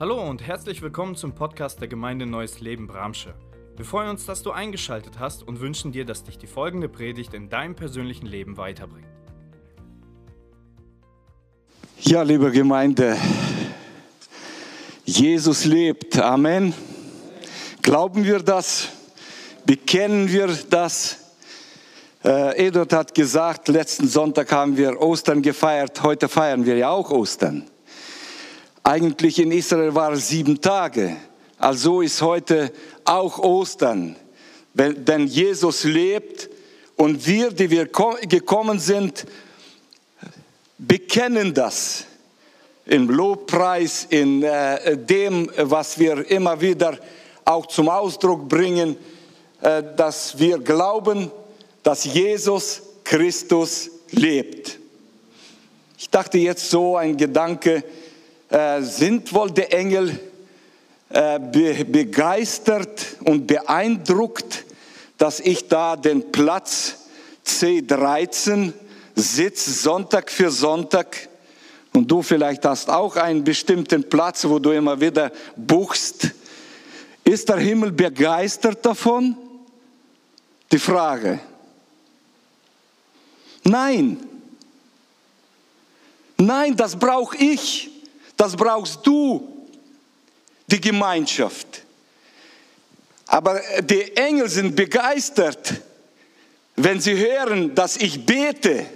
Hallo 0.00 0.20
und 0.28 0.42
herzlich 0.44 0.82
willkommen 0.82 1.14
zum 1.14 1.36
Podcast 1.36 1.80
der 1.80 1.86
Gemeinde 1.86 2.26
Neues 2.26 2.58
Leben 2.58 2.88
Bramsche. 2.88 3.32
Wir 3.76 3.84
freuen 3.84 4.10
uns, 4.10 4.26
dass 4.26 4.42
du 4.42 4.50
eingeschaltet 4.50 5.20
hast 5.20 5.46
und 5.46 5.60
wünschen 5.60 5.92
dir, 5.92 6.04
dass 6.04 6.24
dich 6.24 6.36
die 6.36 6.48
folgende 6.48 6.88
Predigt 6.88 7.32
in 7.32 7.48
deinem 7.48 7.76
persönlichen 7.76 8.26
Leben 8.26 8.56
weiterbringt. 8.56 9.06
Ja, 12.00 12.22
liebe 12.22 12.50
Gemeinde, 12.50 13.16
Jesus 15.04 15.64
lebt. 15.64 16.18
Amen. 16.18 16.74
Glauben 17.80 18.24
wir 18.24 18.40
das? 18.40 18.88
Bekennen 19.64 20.28
wir 20.28 20.48
das? 20.70 21.18
Äh, 22.24 22.66
Edward 22.66 22.92
hat 22.92 23.14
gesagt, 23.14 23.68
letzten 23.68 24.08
Sonntag 24.08 24.50
haben 24.50 24.76
wir 24.76 25.00
Ostern 25.00 25.40
gefeiert, 25.40 26.02
heute 26.02 26.28
feiern 26.28 26.66
wir 26.66 26.76
ja 26.78 26.90
auch 26.90 27.12
Ostern. 27.12 27.70
Eigentlich 28.86 29.38
in 29.38 29.50
Israel 29.50 29.94
waren 29.94 30.12
es 30.12 30.28
sieben 30.28 30.60
Tage, 30.60 31.16
also 31.56 32.02
ist 32.02 32.20
heute 32.20 32.70
auch 33.06 33.38
Ostern. 33.38 34.14
Denn 34.74 35.26
Jesus 35.26 35.84
lebt 35.84 36.50
und 36.96 37.26
wir, 37.26 37.50
die 37.50 37.70
wir 37.70 37.86
gekommen 37.86 38.78
sind, 38.78 39.24
bekennen 40.76 41.54
das 41.54 42.04
im 42.84 43.08
Lobpreis, 43.08 44.06
in 44.10 44.42
äh, 44.42 44.98
dem, 44.98 45.50
was 45.56 45.98
wir 45.98 46.30
immer 46.30 46.60
wieder 46.60 46.98
auch 47.46 47.64
zum 47.64 47.88
Ausdruck 47.88 48.46
bringen, 48.46 48.96
äh, 49.62 49.82
dass 49.96 50.38
wir 50.38 50.58
glauben, 50.58 51.30
dass 51.82 52.04
Jesus 52.04 52.82
Christus 53.02 53.90
lebt. 54.10 54.78
Ich 55.96 56.10
dachte 56.10 56.36
jetzt 56.36 56.68
so 56.68 56.98
ein 56.98 57.16
Gedanke, 57.16 57.82
äh, 58.48 58.82
sind 58.82 59.32
wohl 59.32 59.50
die 59.50 59.62
Engel 59.62 60.18
äh, 61.10 61.38
be 61.38 61.84
begeistert 61.84 63.16
und 63.24 63.46
beeindruckt, 63.46 64.64
dass 65.18 65.40
ich 65.40 65.68
da 65.68 65.96
den 65.96 66.32
Platz 66.32 67.06
C13 67.46 68.72
sitze, 69.14 69.70
Sonntag 69.70 70.30
für 70.30 70.50
Sonntag, 70.50 71.28
und 71.94 72.10
du 72.10 72.22
vielleicht 72.22 72.64
hast 72.64 72.90
auch 72.90 73.14
einen 73.14 73.44
bestimmten 73.44 74.08
Platz, 74.08 74.44
wo 74.44 74.58
du 74.58 74.72
immer 74.72 75.00
wieder 75.00 75.30
buchst. 75.56 76.32
Ist 77.22 77.48
der 77.48 77.58
Himmel 77.58 77.92
begeistert 77.92 78.84
davon? 78.84 79.36
Die 80.72 80.78
Frage. 80.78 81.38
Nein. 83.62 84.18
Nein, 86.36 86.76
das 86.76 86.96
brauche 86.96 87.36
ich. 87.36 87.90
Das 88.36 88.56
brauchst 88.56 89.06
du. 89.06 89.50
Die 90.66 90.80
Gemeinschaft. 90.80 91.82
Aber 93.26 93.60
die 93.82 94.16
Engel 94.16 94.48
sind 94.48 94.74
begeistert, 94.74 95.74
wenn 96.76 97.00
sie 97.00 97.16
hören, 97.16 97.74
dass 97.74 97.98
ich 97.98 98.24
bete, 98.24 98.86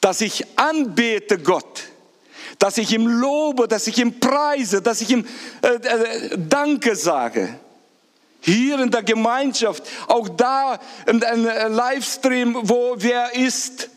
dass 0.00 0.20
ich 0.20 0.44
anbete 0.56 1.38
Gott, 1.38 1.84
dass 2.58 2.78
ich 2.78 2.92
ihm 2.92 3.06
lobe, 3.06 3.68
dass 3.68 3.86
ich 3.86 3.98
ihm 3.98 4.18
preise, 4.18 4.82
dass 4.82 5.00
ich 5.00 5.10
ihm 5.10 5.26
äh, 5.62 5.68
äh, 5.68 6.36
Danke 6.36 6.96
sage 6.96 7.60
hier 8.46 8.78
in 8.78 8.90
der 8.92 9.02
Gemeinschaft, 9.02 9.82
auch 10.06 10.28
da 10.28 10.78
in 11.06 11.22
einem 11.22 11.72
Livestream, 11.74 12.56
wo 12.62 12.94
wer 12.96 13.34
ist. 13.34 13.90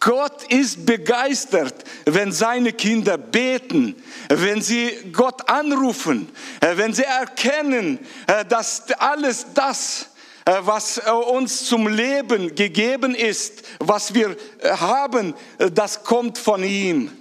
Gott 0.00 0.50
ist 0.50 0.86
begeistert, 0.86 1.84
wenn 2.06 2.32
seine 2.32 2.72
Kinder 2.72 3.18
beten, 3.18 3.94
wenn 4.28 4.62
sie 4.62 4.90
Gott 5.12 5.48
anrufen, 5.48 6.28
wenn 6.60 6.94
sie 6.94 7.04
erkennen, 7.04 7.98
äh, 8.26 8.46
dass 8.46 8.90
alles 8.92 9.46
das, 9.52 10.08
äh, 10.46 10.54
was 10.60 10.98
äh, 10.98 11.10
uns 11.10 11.66
zum 11.66 11.86
Leben 11.86 12.54
gegeben 12.54 13.14
ist, 13.14 13.62
was 13.78 14.14
wir 14.14 14.36
haben, 14.62 15.34
das 15.58 16.02
kommt 16.02 16.38
von 16.38 16.64
ihm. 16.64 17.12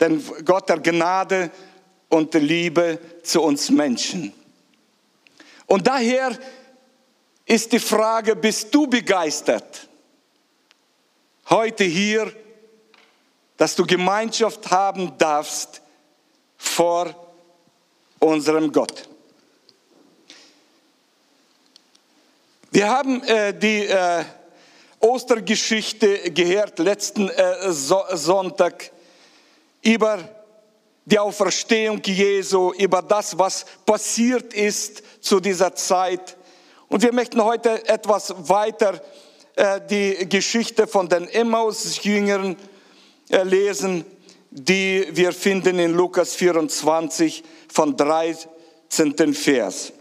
Denn 0.00 0.22
Gott 0.44 0.68
der 0.68 0.78
Gnade 0.80 1.50
und 2.08 2.34
der 2.34 2.40
Liebe 2.40 2.98
zu 3.22 3.40
uns 3.40 3.70
Menschen. 3.70 4.32
Und 5.66 5.86
daher 5.86 6.36
ist 7.46 7.72
die 7.72 7.78
Frage, 7.78 8.34
bist 8.34 8.74
du 8.74 8.86
begeistert? 8.86 9.87
Heute 11.50 11.84
hier, 11.84 12.30
dass 13.56 13.74
du 13.74 13.86
Gemeinschaft 13.86 14.70
haben 14.70 15.16
darfst 15.16 15.80
vor 16.58 17.14
unserem 18.18 18.70
Gott. 18.70 19.08
Wir 22.70 22.90
haben 22.90 23.22
äh, 23.22 23.54
die 23.54 23.86
äh, 23.86 24.24
Ostergeschichte 25.00 26.30
gehört 26.32 26.80
letzten 26.80 27.30
äh, 27.30 27.72
so 27.72 28.04
Sonntag 28.12 28.90
über 29.80 30.18
die 31.06 31.18
Auferstehung 31.18 32.02
Jesu, 32.04 32.74
über 32.74 33.00
das, 33.00 33.38
was 33.38 33.64
passiert 33.86 34.52
ist 34.52 35.02
zu 35.24 35.40
dieser 35.40 35.74
Zeit. 35.74 36.36
Und 36.88 37.02
wir 37.02 37.14
möchten 37.14 37.42
heute 37.42 37.88
etwas 37.88 38.34
weiter 38.36 38.96
äh, 38.96 39.27
die 39.90 40.28
Geschichte 40.28 40.86
von 40.86 41.08
den 41.08 41.28
Emmaus-Jüngern 41.28 42.56
äh, 43.28 43.42
lesen, 43.42 44.04
die 44.50 45.06
wir 45.10 45.32
finden 45.32 45.78
in 45.78 45.92
Lukas 45.94 46.34
24 46.34 47.42
von 47.68 47.96
13. 47.96 49.34
Vers. 49.34 49.92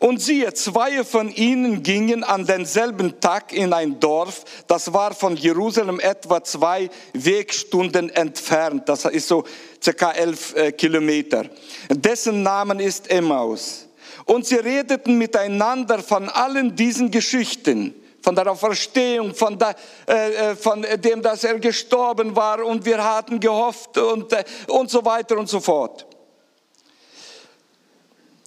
Und 0.00 0.20
siehe, 0.20 0.52
zwei 0.54 1.04
von 1.04 1.30
ihnen 1.30 1.82
gingen 1.82 2.24
an 2.24 2.44
denselben 2.44 3.20
Tag 3.20 3.52
in 3.52 3.72
ein 3.72 4.00
Dorf, 4.00 4.44
das 4.66 4.92
war 4.92 5.14
von 5.14 5.36
Jerusalem 5.36 6.00
etwa 6.00 6.42
zwei 6.42 6.90
Wegstunden 7.12 8.10
entfernt, 8.10 8.88
das 8.88 9.04
ist 9.04 9.28
so 9.28 9.44
circa 9.82 10.12
elf 10.12 10.56
äh, 10.56 10.72
Kilometer. 10.72 11.44
Dessen 11.88 12.42
Namen 12.42 12.80
ist 12.80 13.10
Emmaus. 13.10 13.86
Und 14.24 14.46
sie 14.46 14.56
redeten 14.56 15.18
miteinander 15.18 16.00
von 16.02 16.28
allen 16.28 16.74
diesen 16.74 17.10
Geschichten 17.10 17.94
von 18.22 18.34
der 18.34 18.50
Auferstehung, 18.50 19.34
von, 19.34 19.58
der, 19.58 19.74
äh, 20.08 20.50
äh, 20.50 20.56
von 20.56 20.84
dem, 20.96 21.22
dass 21.22 21.44
er 21.44 21.58
gestorben 21.58 22.34
war 22.36 22.64
und 22.64 22.84
wir 22.84 23.02
hatten 23.02 23.40
gehofft 23.40 23.96
und, 23.98 24.32
äh, 24.32 24.44
und 24.68 24.90
so 24.90 25.04
weiter 25.04 25.38
und 25.38 25.48
so 25.48 25.60
fort. 25.60 26.06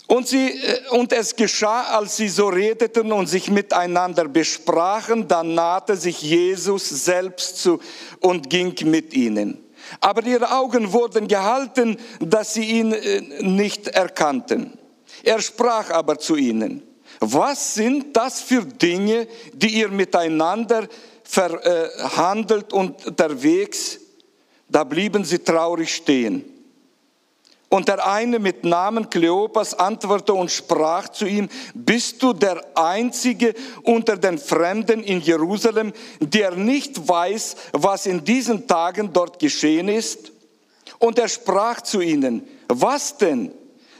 Und, 0.07 0.27
sie, 0.27 0.49
äh, 0.49 0.89
und 0.91 1.11
es 1.13 1.35
geschah, 1.35 1.97
als 1.97 2.17
sie 2.17 2.27
so 2.27 2.47
redeten 2.47 3.11
und 3.11 3.27
sich 3.27 3.49
miteinander 3.49 4.27
besprachen, 4.27 5.27
dann 5.27 5.55
nahte 5.55 5.95
sich 5.95 6.21
Jesus 6.21 6.87
selbst 6.89 7.61
zu 7.61 7.79
und 8.19 8.49
ging 8.49 8.75
mit 8.85 9.13
ihnen. 9.13 9.59
Aber 9.99 10.23
ihre 10.23 10.51
Augen 10.51 10.93
wurden 10.93 11.27
gehalten, 11.27 11.97
dass 12.19 12.53
sie 12.53 12.63
ihn 12.63 12.93
äh, 12.93 13.21
nicht 13.41 13.87
erkannten. 13.87 14.77
Er 15.23 15.41
sprach 15.41 15.89
aber 15.89 16.19
zu 16.19 16.35
ihnen, 16.35 16.83
was 17.31 17.75
sind 17.75 18.15
das 18.15 18.41
für 18.41 18.65
Dinge, 18.65 19.27
die 19.53 19.79
ihr 19.79 19.89
miteinander 19.89 20.87
verhandelt 21.23 22.73
und 22.73 23.05
unterwegs? 23.05 23.99
Da 24.67 24.83
blieben 24.83 25.23
sie 25.23 25.39
traurig 25.39 25.95
stehen. 25.95 26.43
Und 27.69 27.87
der 27.87 28.05
eine 28.05 28.37
mit 28.37 28.63
Namen 28.63 29.09
Kleopas 29.09 29.73
antwortete 29.73 30.33
und 30.33 30.51
sprach 30.51 31.09
zu 31.09 31.25
ihm, 31.25 31.49
bist 31.73 32.21
du 32.21 32.31
der 32.33 32.63
Einzige 32.75 33.55
unter 33.81 34.15
den 34.15 34.37
Fremden 34.37 35.03
in 35.03 35.21
Jerusalem, 35.21 35.91
der 36.19 36.51
nicht 36.51 37.07
weiß, 37.07 37.55
was 37.71 38.05
in 38.05 38.23
diesen 38.23 38.67
Tagen 38.67 39.11
dort 39.11 39.39
geschehen 39.39 39.87
ist? 39.87 40.31
Und 40.99 41.17
er 41.17 41.27
sprach 41.27 41.81
zu 41.81 42.01
ihnen, 42.01 42.47
was 42.67 43.17
denn? 43.17 43.51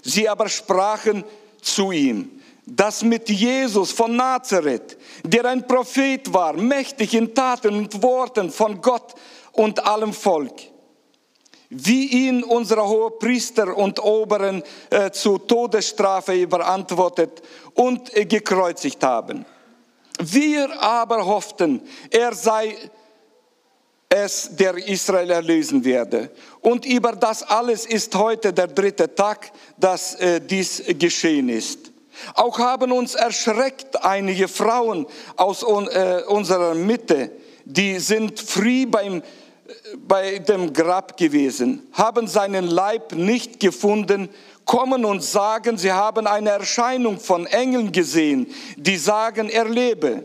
Sie 0.04 0.30
aber 0.30 0.50
sprachen 0.50 1.24
zu 1.60 1.92
ihm, 1.92 2.33
das 2.66 3.04
mit 3.04 3.30
Jesus 3.30 3.92
von 3.92 4.16
Nazareth, 4.16 4.98
der 5.24 5.46
ein 5.46 5.68
Prophet 5.68 6.34
war, 6.34 6.54
mächtig 6.54 7.14
in 7.14 7.34
Taten 7.34 7.76
und 7.76 8.02
Worten 8.02 8.50
von 8.50 8.82
Gott 8.82 9.14
und 9.52 9.86
allem 9.86 10.14
Volk 10.14 10.74
wie 11.74 12.28
ihn 12.28 12.44
unsere 12.44 12.88
hohe 12.88 13.12
Priester 13.12 13.76
und 13.76 14.00
Oberen 14.00 14.64
äh, 14.90 15.12
zur 15.12 15.46
Todesstrafe 15.48 16.34
überantwortet 16.34 17.42
und 17.74 18.16
äh, 18.16 18.26
gekreuzigt 18.26 19.04
haben. 19.04 19.46
Wir 20.20 20.82
aber 20.82 21.26
hofften, 21.26 21.82
er 22.12 22.36
sei 22.36 22.78
es, 24.08 24.56
der 24.56 24.76
Israel 24.88 25.32
erlösen 25.32 25.84
werde. 25.84 26.30
Und 26.62 26.86
über 26.86 27.14
das 27.14 27.42
alles 27.42 27.88
ist 27.88 28.14
heute 28.14 28.54
der 28.54 28.68
dritte 28.68 29.14
Tag, 29.14 29.52
dass 29.78 30.14
äh, 30.16 30.40
dies 30.40 30.84
geschehen 31.00 31.50
ist. 31.50 31.93
Auch 32.36 32.60
haben 32.60 32.92
uns 32.92 33.16
erschreckt 33.16 34.04
einige 34.04 34.48
Frauen 34.48 35.08
aus 35.36 35.64
äh, 35.64 36.24
unserer 36.28 36.76
Mitte, 36.76 37.32
die 37.66 38.00
sind 38.00 38.40
früh 38.40 38.86
beim 38.86 39.22
bei 39.98 40.40
dem 40.40 40.74
Grab 40.74 41.18
gewesen, 41.18 41.88
haben 41.94 42.28
seinen 42.28 42.68
Leib 42.68 43.14
nicht 43.14 43.60
gefunden, 43.60 44.30
kommen 44.66 45.06
und 45.06 45.24
sagen, 45.24 45.78
sie 45.78 45.92
haben 45.92 46.28
eine 46.28 46.52
Erscheinung 46.52 47.20
von 47.20 47.46
Engeln 47.46 47.92
gesehen, 47.92 48.48
die 48.78 48.98
sagen, 48.98 49.50
er 49.50 49.66
lebe. 49.66 50.24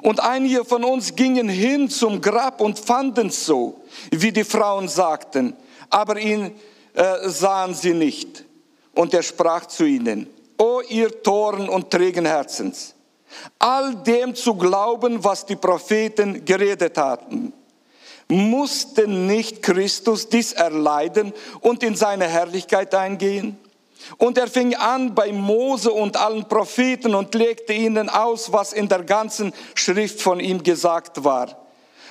Und 0.00 0.20
einige 0.20 0.64
von 0.64 0.82
uns 0.84 1.14
gingen 1.14 1.48
hin 1.48 1.90
zum 1.90 2.20
Grab 2.20 2.60
und 2.60 2.78
fanden 2.78 3.28
es 3.28 3.44
so, 3.44 3.82
wie 4.10 4.32
die 4.32 4.44
Frauen 4.44 4.88
sagten, 4.88 5.54
aber 5.90 6.18
ihn 6.18 6.52
äh, 6.94 7.28
sahen 7.28 7.74
sie 7.74 7.92
nicht. 7.92 8.44
Und 8.94 9.12
er 9.12 9.22
sprach 9.22 9.66
zu 9.66 9.84
ihnen, 9.84 10.28
O 10.64 10.80
ihr 10.88 11.22
Toren 11.22 11.68
und 11.68 11.90
trägen 11.90 12.24
Herzens, 12.24 12.94
all 13.58 13.96
dem 13.96 14.34
zu 14.34 14.54
glauben, 14.54 15.22
was 15.22 15.44
die 15.44 15.56
Propheten 15.56 16.42
geredet 16.42 16.96
hatten. 16.96 17.52
Musste 18.28 19.06
nicht 19.06 19.62
Christus 19.62 20.26
dies 20.26 20.54
erleiden 20.54 21.34
und 21.60 21.82
in 21.82 21.94
seine 21.94 22.26
Herrlichkeit 22.26 22.94
eingehen? 22.94 23.58
Und 24.16 24.38
er 24.38 24.46
fing 24.46 24.74
an 24.74 25.14
bei 25.14 25.32
Mose 25.32 25.92
und 25.92 26.16
allen 26.16 26.48
Propheten 26.48 27.14
und 27.14 27.34
legte 27.34 27.74
ihnen 27.74 28.08
aus, 28.08 28.50
was 28.50 28.72
in 28.72 28.88
der 28.88 29.02
ganzen 29.02 29.52
Schrift 29.74 30.22
von 30.22 30.40
ihm 30.40 30.62
gesagt 30.62 31.24
war. 31.24 31.58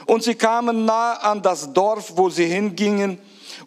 Und 0.06 0.22
sie 0.22 0.36
kamen 0.36 0.86
nah 0.86 1.14
an 1.14 1.42
das 1.42 1.74
Dorf, 1.74 2.14
wo 2.16 2.30
sie 2.30 2.46
hingingen, 2.46 3.18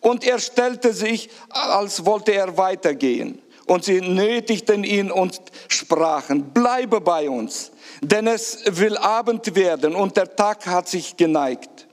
und 0.00 0.24
er 0.24 0.38
stellte 0.38 0.92
sich, 0.92 1.28
als 1.48 2.04
wollte 2.04 2.32
er 2.32 2.56
weitergehen. 2.56 3.42
Und 3.66 3.84
sie 3.84 4.00
nötigten 4.00 4.84
ihn 4.84 5.10
und 5.10 5.40
sprachen, 5.68 6.52
bleibe 6.52 7.00
bei 7.00 7.28
uns, 7.28 7.72
denn 8.00 8.28
es 8.28 8.62
will 8.66 8.96
Abend 8.96 9.54
werden 9.56 9.94
und 9.94 10.16
der 10.16 10.34
Tag 10.36 10.66
hat 10.66 10.88
sich 10.88 11.16
geneigt. 11.16 11.88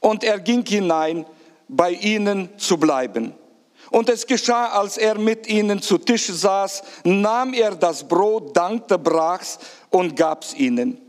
Und 0.00 0.24
er 0.24 0.40
ging 0.40 0.66
hinein, 0.66 1.24
bei 1.68 1.92
ihnen 1.92 2.50
zu 2.58 2.76
bleiben. 2.76 3.34
Und 3.90 4.08
es 4.08 4.26
geschah, 4.26 4.70
als 4.70 4.96
er 4.96 5.18
mit 5.18 5.46
ihnen 5.46 5.80
zu 5.80 5.98
Tisch 5.98 6.26
saß, 6.26 6.82
nahm 7.04 7.54
er 7.54 7.76
das 7.76 8.06
Brot, 8.06 8.56
dankte, 8.56 8.98
brach's 8.98 9.58
und 9.90 10.16
gab's 10.16 10.54
ihnen. 10.54 11.00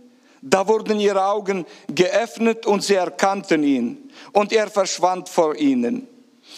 Da 0.41 0.67
wurden 0.67 0.99
ihre 0.99 1.25
Augen 1.25 1.65
geöffnet 1.87 2.67
und 2.67 2.83
sie 2.83 2.93
erkannten 2.93 3.63
ihn. 3.63 4.11
Und 4.31 4.53
er 4.53 4.69
verschwand 4.69 5.27
vor 5.27 5.55
ihnen. 5.55 6.07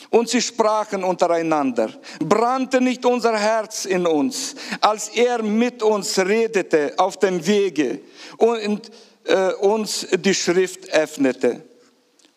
Und 0.10 0.30
sie 0.30 0.42
sprachen 0.42 1.04
untereinander, 1.04 1.90
brannte 2.20 2.80
nicht 2.80 3.06
unser 3.06 3.38
Herz 3.38 3.86
in 3.86 4.06
uns, 4.06 4.56
als 4.80 5.10
er 5.10 5.44
mit 5.44 5.84
uns 5.84 6.18
redete 6.20 6.94
auf 6.98 7.18
dem 7.18 7.46
Wege 7.46 8.02
und 8.38 8.90
äh, 9.26 9.54
uns 9.54 10.08
die 10.12 10.34
Schrift 10.34 10.90
öffnete. 10.92 11.64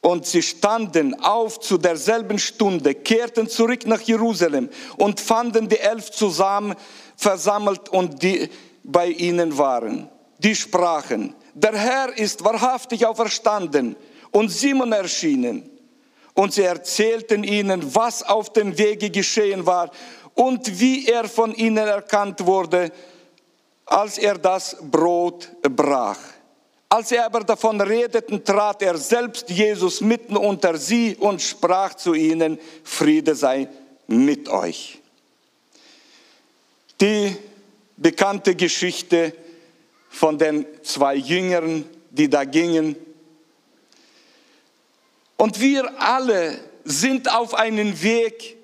Und 0.00 0.26
sie 0.26 0.42
standen 0.42 1.14
auf 1.20 1.60
zu 1.60 1.76
derselben 1.76 2.38
Stunde, 2.38 2.94
kehrten 2.94 3.48
zurück 3.48 3.86
nach 3.86 4.00
Jerusalem 4.00 4.70
und 4.96 5.20
fanden 5.20 5.68
die 5.68 5.78
elf 5.78 6.10
zusammen 6.10 6.74
versammelt 7.16 7.90
und 7.90 8.22
die 8.22 8.48
bei 8.82 9.08
ihnen 9.08 9.56
waren. 9.58 10.08
Die 10.38 10.56
sprachen, 10.56 11.34
der 11.52 11.76
Herr 11.76 12.16
ist 12.16 12.42
wahrhaftig 12.42 13.04
auferstanden 13.04 13.94
und 14.30 14.48
Simon 14.48 14.92
erschienen. 14.92 15.69
Und 16.34 16.54
sie 16.54 16.62
erzählten 16.62 17.44
ihnen, 17.44 17.94
was 17.94 18.22
auf 18.22 18.52
dem 18.52 18.76
Wege 18.78 19.10
geschehen 19.10 19.66
war 19.66 19.90
und 20.34 20.80
wie 20.80 21.06
er 21.06 21.28
von 21.28 21.54
ihnen 21.54 21.86
erkannt 21.86 22.46
wurde, 22.46 22.92
als 23.86 24.18
er 24.18 24.38
das 24.38 24.76
Brot 24.80 25.48
brach. 25.62 26.18
Als 26.88 27.10
sie 27.10 27.18
aber 27.18 27.40
davon 27.40 27.80
redeten, 27.80 28.44
trat 28.44 28.82
er 28.82 28.98
selbst 28.98 29.48
Jesus 29.48 30.00
mitten 30.00 30.36
unter 30.36 30.76
sie 30.76 31.14
und 31.16 31.40
sprach 31.40 31.94
zu 31.94 32.14
ihnen, 32.14 32.58
Friede 32.82 33.34
sei 33.34 33.68
mit 34.08 34.48
euch. 34.48 34.98
Die 37.00 37.36
bekannte 37.96 38.56
Geschichte 38.56 39.32
von 40.08 40.36
den 40.36 40.66
zwei 40.82 41.14
Jüngern, 41.14 41.84
die 42.10 42.28
da 42.28 42.44
gingen. 42.44 42.96
Und 45.40 45.58
wir 45.58 45.98
alle 45.98 46.60
sind 46.84 47.32
auf 47.32 47.54
einem 47.54 48.02
Weg, 48.02 48.58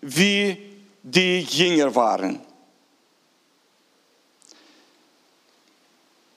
wie 0.00 0.58
die 1.04 1.38
Jünger 1.38 1.94
waren. 1.94 2.40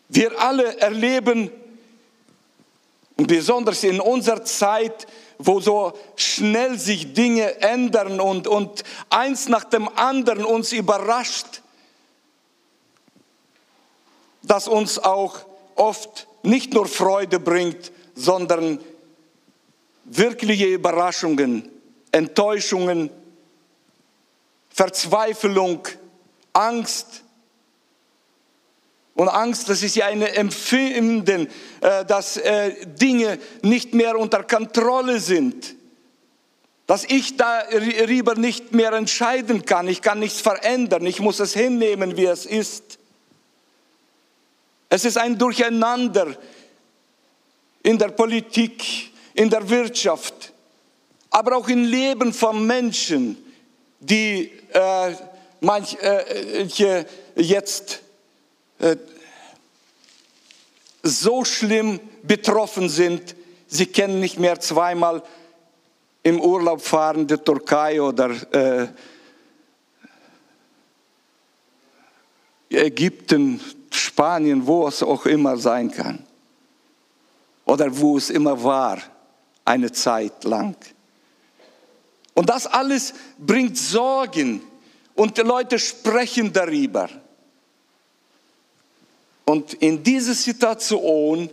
Wir 0.09 0.39
alle 0.39 0.77
erleben, 0.79 1.49
besonders 3.17 3.83
in 3.83 3.99
unserer 3.99 4.45
Zeit, 4.45 5.07
wo 5.39 5.59
so 5.59 5.97
schnell 6.17 6.77
sich 6.77 7.15
Dinge 7.15 7.59
ändern 7.59 8.21
und, 8.21 8.47
und 8.47 8.83
eins 9.09 9.49
nach 9.49 9.63
dem 9.63 9.89
anderen 9.97 10.45
uns 10.45 10.71
überrascht, 10.71 11.63
dass 14.43 14.67
uns 14.67 14.99
auch 14.99 15.39
oft 15.73 16.27
nicht 16.43 16.75
nur 16.75 16.85
Freude 16.85 17.39
bringt, 17.39 17.91
sondern 18.13 18.77
wirkliche 20.05 20.65
Überraschungen, 20.65 21.69
Enttäuschungen, 22.11 23.09
Verzweiflung, 24.69 25.87
Angst, 26.53 27.23
und 29.15 29.27
Angst, 29.27 29.69
das 29.69 29.83
ist 29.83 29.95
ja 29.95 30.07
ein 30.07 30.21
Empfinden, 30.21 31.47
äh, 31.81 32.03
dass 32.05 32.37
äh, 32.37 32.85
Dinge 32.85 33.37
nicht 33.61 33.93
mehr 33.93 34.17
unter 34.17 34.43
Kontrolle 34.43 35.19
sind. 35.19 35.75
Dass 36.87 37.05
ich 37.05 37.37
darüber 37.37 38.35
nicht 38.35 38.73
mehr 38.73 38.91
entscheiden 38.93 39.65
kann. 39.65 39.87
Ich 39.87 40.01
kann 40.01 40.19
nichts 40.19 40.41
verändern. 40.41 41.05
Ich 41.05 41.19
muss 41.19 41.39
es 41.39 41.53
hinnehmen, 41.53 42.17
wie 42.17 42.25
es 42.25 42.45
ist. 42.45 42.97
Es 44.89 45.05
ist 45.05 45.17
ein 45.17 45.37
Durcheinander 45.37 46.35
in 47.83 47.97
der 47.97 48.09
Politik, 48.09 49.12
in 49.33 49.49
der 49.49 49.67
Wirtschaft, 49.69 50.53
aber 51.29 51.57
auch 51.57 51.67
im 51.67 51.83
Leben 51.83 52.33
von 52.33 52.65
Menschen, 52.65 53.37
die 53.99 54.51
äh, 54.71 55.15
manche 55.61 55.97
äh, 55.99 57.05
jetzt 57.35 58.01
äh, 58.79 58.95
so 61.01 61.43
schlimm 61.43 61.99
betroffen 62.21 62.89
sind, 62.89 63.35
sie 63.67 63.87
können 63.87 64.19
nicht 64.19 64.39
mehr 64.39 64.59
zweimal 64.59 65.23
im 66.21 66.39
Urlaub 66.39 66.81
fahren, 66.81 67.27
der 67.27 67.43
Türkei 67.43 68.01
oder 68.01 68.29
äh, 68.53 68.87
Ägypten, 72.69 73.59
Spanien, 73.91 74.65
wo 74.65 74.87
es 74.87 75.03
auch 75.03 75.25
immer 75.25 75.57
sein 75.57 75.91
kann. 75.91 76.25
Oder 77.65 77.97
wo 77.97 78.17
es 78.17 78.29
immer 78.29 78.61
war, 78.63 78.99
eine 79.65 79.91
Zeit 79.91 80.43
lang. 80.43 80.75
Und 82.33 82.49
das 82.49 82.67
alles 82.67 83.13
bringt 83.37 83.77
Sorgen 83.77 84.61
und 85.15 85.37
die 85.37 85.41
Leute 85.41 85.77
sprechen 85.79 86.51
darüber. 86.51 87.09
Und 89.45 89.73
in 89.75 90.03
diese 90.03 90.33
Situation 90.33 91.49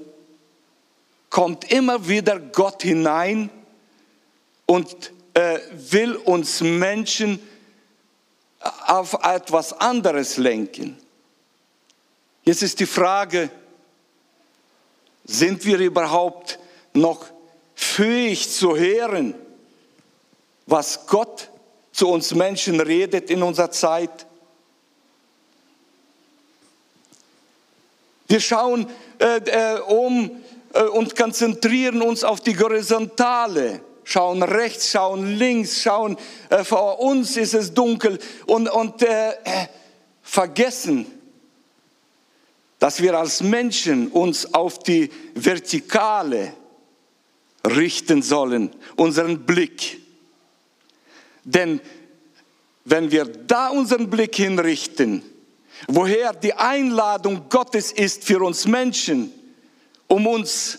kommt 1.29 1.71
immer 1.71 2.07
wieder 2.09 2.39
Gott 2.39 2.83
hinein 2.83 3.51
und 4.67 5.13
äh, 5.35 5.59
will 5.73 6.17
uns 6.17 6.61
Menschen 6.61 7.41
auf 8.87 9.15
etwas 9.23 9.73
anderes 9.73 10.37
lenken. 10.37 10.97
Jetzt 12.45 12.63
ist 12.63 12.81
die 12.81 12.87
Frage, 12.87 13.51
sind 15.25 15.65
wir 15.65 15.79
überhaupt 15.79 16.59
noch 16.93 17.27
fähig 17.81 18.51
zu 18.51 18.77
hören, 18.77 19.35
was 20.67 21.07
Gott 21.07 21.49
zu 21.93 22.09
uns 22.09 22.35
Menschen 22.35 22.79
redet 22.81 23.31
in 23.31 23.43
unserer 23.43 23.71
Zeit? 23.71 24.27
Wir 28.29 28.39
schauen 28.39 28.87
äh, 29.19 29.39
äh, 29.39 29.81
um 29.81 30.31
äh, 30.73 30.83
und 30.83 31.17
konzentrieren 31.17 32.03
uns 32.03 32.23
auf 32.23 32.41
die 32.41 32.57
Horizontale. 32.57 33.81
Schauen 34.05 34.43
rechts, 34.43 34.91
schauen 34.91 35.37
links, 35.37 35.83
schauen, 35.83 36.17
äh, 36.51 36.63
vor 36.65 37.01
uns 37.01 37.37
ist 37.37 37.55
es 37.55 37.75
dunkel 37.75 38.19
und, 38.47 38.69
und 38.69 39.03
äh, 39.03 39.33
vergessen, 40.23 41.07
dass 42.79 43.03
wir 43.03 43.19
als 43.19 43.43
Menschen 43.43 44.09
uns 44.09 44.55
auf 44.55 44.79
die 44.81 45.11
Vertikale 45.35 46.53
richten 47.65 48.23
sollen, 48.23 48.71
unseren 48.97 49.45
Blick. 49.45 50.01
Denn 51.45 51.81
wenn 52.85 53.11
wir 53.11 53.25
da 53.25 53.69
unseren 53.69 54.09
Blick 54.09 54.37
hinrichten, 54.37 55.23
woher 55.89 56.33
die 56.33 56.55
Einladung 56.55 57.49
Gottes 57.49 57.93
ist 57.93 58.25
für 58.25 58.43
uns 58.43 58.67
Menschen, 58.67 59.33
um 60.07 60.27
uns 60.27 60.79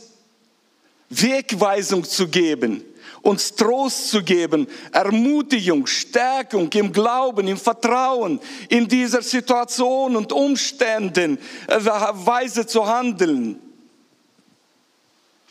Wegweisung 1.09 2.03
zu 2.03 2.27
geben, 2.27 2.83
uns 3.21 3.53
Trost 3.53 4.09
zu 4.09 4.23
geben, 4.23 4.67
Ermutigung, 4.91 5.85
Stärkung 5.85 6.71
im 6.71 6.91
Glauben, 6.91 7.47
im 7.47 7.57
Vertrauen, 7.57 8.39
in 8.69 8.87
dieser 8.87 9.21
Situation 9.21 10.15
und 10.15 10.31
Umständen 10.31 11.37
äh, 11.67 11.79
weise 11.85 12.65
zu 12.65 12.85
handeln. 12.87 13.59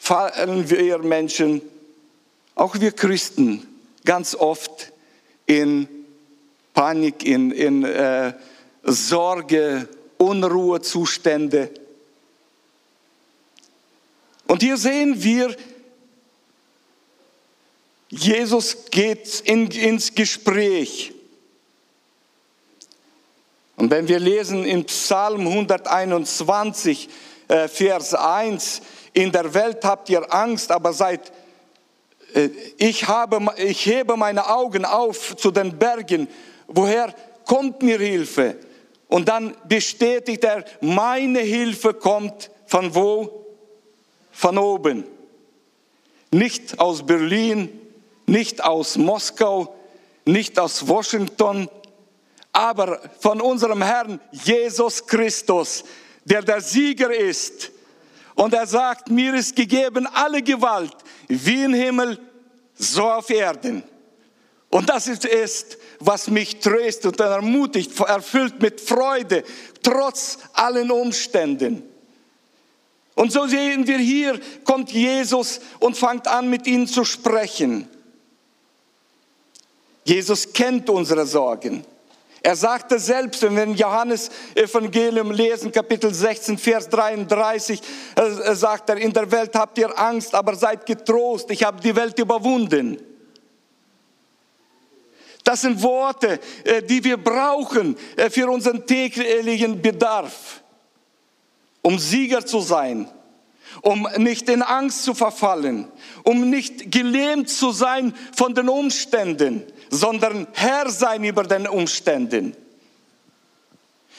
Fallen 0.03 0.71
wir 0.71 0.99
Menschen, 0.99 1.61
auch 2.55 2.81
wir 2.81 2.91
Christen, 2.91 3.67
ganz 4.07 4.35
oft 4.35 4.93
in 5.45 5.87
Panik, 6.73 7.23
in, 7.23 7.51
in 7.53 7.85
äh, 7.85 8.33
Sorge, 8.83 9.87
Unruhezustände. 10.17 11.71
Und 14.47 14.63
hier 14.63 14.79
sehen 14.79 15.23
wir, 15.23 15.55
Jesus 18.09 18.87
geht 18.91 19.41
in, 19.45 19.71
ins 19.71 20.15
Gespräch. 20.15 21.13
Und 23.77 23.91
wenn 23.91 24.09
wir 24.09 24.19
lesen 24.19 24.65
in 24.65 24.87
Psalm 24.87 25.47
121, 25.47 27.09
äh, 27.49 27.69
Vers 27.69 28.15
1, 28.15 28.81
in 29.13 29.33
der 29.33 29.53
Welt 29.55 29.85
habt 29.85 30.09
ihr 30.09 30.33
Angst, 30.33 30.71
aber 30.71 30.93
seid, 30.93 31.33
äh, 32.35 32.49
ich, 32.79 33.09
habe, 33.09 33.41
ich 33.57 33.87
hebe 33.87 34.17
meine 34.17 34.49
Augen 34.49 34.85
auf 34.85 35.37
zu 35.37 35.51
den 35.51 35.79
Bergen, 35.79 36.29
woher 36.67 37.15
kommt 37.45 37.83
mir 37.83 37.99
Hilfe? 37.99 38.57
Und 39.09 39.29
dann 39.29 39.57
bestätigt 39.69 40.45
er, 40.45 40.65
meine 40.81 41.41
Hilfe 41.41 41.95
kommt 41.95 42.51
von 42.67 42.95
wo? 42.95 43.47
Von 44.31 44.57
oben. 44.57 45.05
Nicht 46.31 46.79
aus 46.79 47.05
Berlin, 47.05 47.69
nicht 48.27 48.63
aus 48.63 48.97
Moskau, 48.97 49.75
nicht 50.25 50.59
aus 50.61 50.87
Washington, 50.87 51.69
aber 52.53 53.01
von 53.19 53.41
unserem 53.41 53.83
Herrn 53.83 54.21
Jesus 54.31 55.05
Christus, 55.05 55.83
der 56.25 56.43
der 56.43 56.61
Sieger 56.61 57.13
ist. 57.13 57.73
Und 58.41 58.55
er 58.55 58.67
sagt, 58.67 59.11
mir 59.11 59.35
ist 59.35 59.55
gegeben 59.55 60.07
alle 60.07 60.41
Gewalt, 60.41 60.97
wie 61.29 61.63
im 61.63 61.75
Himmel, 61.75 62.19
so 62.75 63.03
auf 63.03 63.29
Erden. 63.29 63.83
Und 64.71 64.89
das 64.89 65.09
ist 65.09 65.27
es, 65.27 65.67
was 65.99 66.29
mich 66.29 66.59
tröstet 66.59 67.05
und 67.05 67.21
ermutigt, 67.21 68.01
erfüllt 68.01 68.63
mit 68.63 68.81
Freude, 68.81 69.45
trotz 69.83 70.39
allen 70.55 70.91
Umständen. 70.91 71.83
Und 73.15 73.31
so 73.31 73.47
sehen 73.47 73.87
wir 73.87 73.99
hier, 73.99 74.41
kommt 74.65 74.91
Jesus 74.91 75.61
und 75.79 75.99
fängt 75.99 76.27
an, 76.27 76.49
mit 76.49 76.67
ihnen 76.67 76.87
zu 76.87 77.05
sprechen. 77.05 77.91
Jesus 80.03 80.51
kennt 80.51 80.89
unsere 80.89 81.27
Sorgen. 81.27 81.85
Er 82.43 82.57
sagte 82.57 82.99
selbst, 82.99 83.43
wenn 83.43 83.55
wir 83.55 83.65
in 83.65 83.75
Johannes 83.75 84.31
Evangelium 84.55 85.31
lesen, 85.31 85.71
Kapitel 85.71 86.13
16, 86.13 86.57
Vers 86.57 86.89
33, 86.89 87.83
sagt 88.53 88.89
er, 88.89 88.97
in 88.97 89.13
der 89.13 89.31
Welt 89.31 89.55
habt 89.55 89.77
ihr 89.77 89.99
Angst, 89.99 90.35
aber 90.35 90.55
seid 90.55 90.87
getrost, 90.87 91.51
ich 91.51 91.63
habe 91.63 91.81
die 91.81 91.95
Welt 91.95 92.19
überwunden. 92.19 92.99
Das 95.45 95.63
sind 95.63 95.83
Worte, 95.83 96.39
äh, 96.65 96.83
die 96.83 97.03
wir 97.03 97.17
brauchen 97.17 97.97
äh, 98.17 98.31
für 98.31 98.49
unseren 98.51 98.87
täglichen 98.87 99.81
Bedarf, 99.81 100.63
um 101.83 101.99
Sieger 101.99 102.45
zu 102.45 102.61
sein, 102.61 103.09
um 103.83 104.07
nicht 104.19 104.49
in 104.49 104.63
Angst 104.63 105.03
zu 105.05 105.15
verfallen, 105.15 105.91
um 106.25 106.51
nicht 106.51 106.93
gelähmt 106.93 107.49
zu 107.49 107.73
sein 107.73 108.15
von 108.37 108.55
den 108.55 108.69
Umständen, 108.69 109.65
sondern 109.91 110.47
Herr 110.53 110.89
sein 110.89 111.25
über 111.25 111.43
den 111.43 111.67
Umständen. 111.67 112.57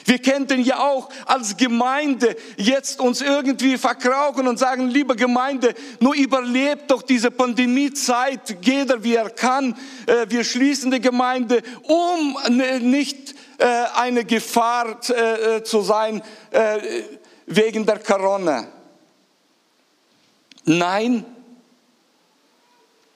Wir 0.04 0.18
könnten 0.18 0.62
ja 0.62 0.80
auch 0.80 1.08
als 1.26 1.56
Gemeinde 1.56 2.36
jetzt 2.56 3.00
uns 3.00 3.20
irgendwie 3.20 3.78
verkrauchen 3.78 4.48
und 4.48 4.58
sagen, 4.58 4.88
liebe 4.88 5.14
Gemeinde, 5.14 5.74
nur 6.00 6.14
überlebt 6.14 6.90
doch 6.90 7.02
diese 7.02 7.30
Pandemiezeit, 7.30 8.56
jeder 8.62 9.02
wie 9.04 9.14
er 9.14 9.30
kann. 9.30 9.76
Äh, 10.06 10.26
wir 10.28 10.44
schließen 10.44 10.90
die 10.90 11.00
Gemeinde, 11.00 11.62
um 11.82 12.36
nicht 12.80 13.34
äh, 13.58 13.66
eine 13.94 14.24
Gefahr 14.24 14.98
äh, 15.10 15.62
zu 15.62 15.82
sein 15.82 16.22
wegen 17.46 17.86
der 17.86 17.98
Corona. 17.98 18.66
Nein, 20.64 21.24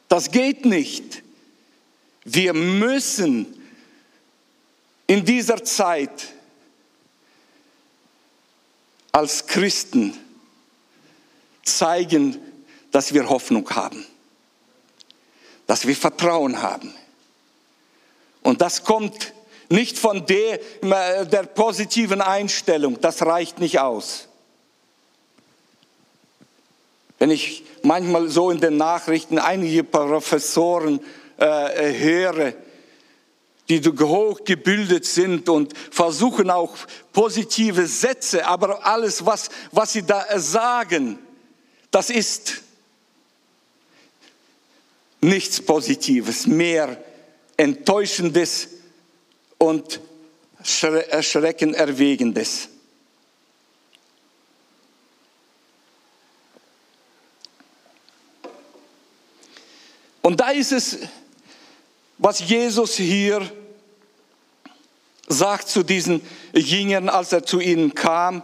das 0.09 0.31
geht 0.31 0.65
nicht. 0.65 1.23
Wir 2.29 2.55
müssen 2.55 3.47
in 5.07 5.25
dieser 5.25 5.63
Zeit 5.63 6.27
als 9.13 9.47
Christen 9.47 10.13
zeigen, 11.63 12.37
dass 12.91 13.15
wir 13.15 13.29
Hoffnung 13.29 13.71
haben, 13.71 14.05
dass 15.69 15.87
wir 15.87 15.95
Vertrauen 15.95 16.61
haben. 16.63 16.93
Und 18.43 18.61
das 18.61 18.83
kommt 18.83 19.33
nicht 19.69 19.97
von 19.97 20.27
der, 20.27 20.59
der 21.27 21.45
positiven 21.45 22.21
Einstellung, 22.21 23.01
das 23.01 23.23
reicht 23.23 23.61
nicht 23.61 23.79
aus. 23.79 24.27
Wenn 27.21 27.31
ich 27.31 27.63
manchmal 27.85 28.29
so 28.29 28.51
in 28.51 28.61
den 28.61 28.77
Nachrichten 28.77 29.39
einige 29.39 29.85
Professoren 29.85 30.99
äh, 31.39 31.99
höre, 31.99 32.55
die 33.69 33.83
hochgebildet 33.83 35.05
sind 35.05 35.49
und 35.49 35.77
versuchen 35.91 36.51
auch 36.51 36.77
positive 37.13 37.87
Sätze, 37.87 38.47
aber 38.47 38.87
alles, 38.87 39.27
was, 39.27 39.49
was 39.73 39.93
sie 39.93 40.03
da 40.03 40.25
sagen, 40.39 41.19
das 41.91 42.11
ist 42.11 42.63
nichts 45.21 45.61
Positives, 45.61 46.47
mehr 46.47 47.03
Enttäuschendes 47.57 48.69
und 49.59 50.01
Schreckenerwegendes. 50.63 52.69
Und 60.23 60.41
da 60.41 60.51
ist 60.51 60.71
es 60.73 60.99
was 62.19 62.41
Jesus 62.41 62.97
hier 62.97 63.51
sagt 65.29 65.69
zu 65.69 65.83
diesen 65.83 66.23
Jüngern, 66.55 67.09
als 67.09 67.33
er 67.33 67.45
zu 67.45 67.61
ihnen 67.61 67.95
kam. 67.95 68.43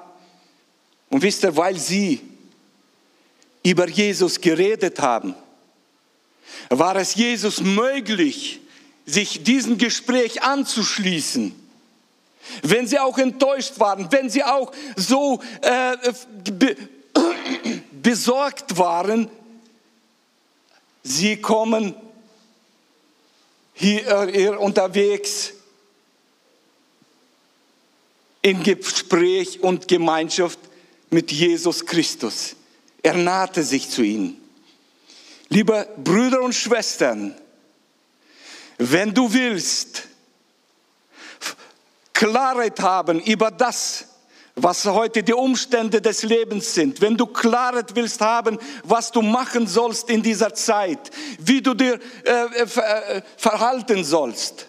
Und 1.08 1.22
wisst 1.22 1.44
ihr, 1.44 1.56
weil 1.56 1.78
sie 1.78 2.20
über 3.62 3.88
Jesus 3.88 4.40
geredet 4.40 4.98
haben, 5.00 5.34
war 6.68 6.96
es 6.96 7.14
Jesus 7.14 7.60
möglich, 7.60 8.60
sich 9.06 9.42
diesem 9.42 9.78
Gespräch 9.78 10.42
anzuschließen. 10.42 11.54
Wenn 12.62 12.86
sie 12.86 12.98
auch 12.98 13.18
enttäuscht 13.18 13.78
waren, 13.78 14.10
wenn 14.10 14.28
sie 14.28 14.42
auch 14.42 14.72
so 14.96 15.40
äh, 15.60 15.96
be 16.50 16.76
besorgt 18.02 18.76
waren, 18.78 19.30
sie 21.04 21.36
kommen 21.36 21.94
hier, 23.82 24.28
hier 24.32 24.60
unterwegs 24.60 25.52
in 28.42 28.62
Gespräch 28.62 29.60
und 29.60 29.86
Gemeinschaft 29.86 30.58
mit 31.10 31.30
Jesus 31.30 31.84
Christus. 31.84 32.56
Er 33.02 33.14
nahte 33.14 33.62
sich 33.62 33.88
zu 33.88 34.02
ihnen. 34.02 34.40
Liebe 35.48 35.88
Brüder 36.02 36.42
und 36.42 36.54
Schwestern, 36.54 37.34
wenn 38.78 39.12
du 39.12 39.32
willst 39.32 40.08
Klarheit 42.12 42.80
haben 42.80 43.20
über 43.20 43.50
das, 43.50 44.06
was 44.54 44.84
heute 44.84 45.22
die 45.22 45.32
Umstände 45.32 46.00
des 46.00 46.22
Lebens 46.22 46.74
sind, 46.74 47.00
wenn 47.00 47.16
du 47.16 47.26
Klarheit 47.26 47.94
willst 47.96 48.20
haben, 48.20 48.58
was 48.84 49.10
du 49.10 49.22
machen 49.22 49.66
sollst 49.66 50.10
in 50.10 50.22
dieser 50.22 50.52
Zeit, 50.54 51.10
wie 51.38 51.62
du 51.62 51.74
dir 51.74 51.98
äh, 52.24 52.62
äh, 52.62 53.22
verhalten 53.36 54.04
sollst, 54.04 54.68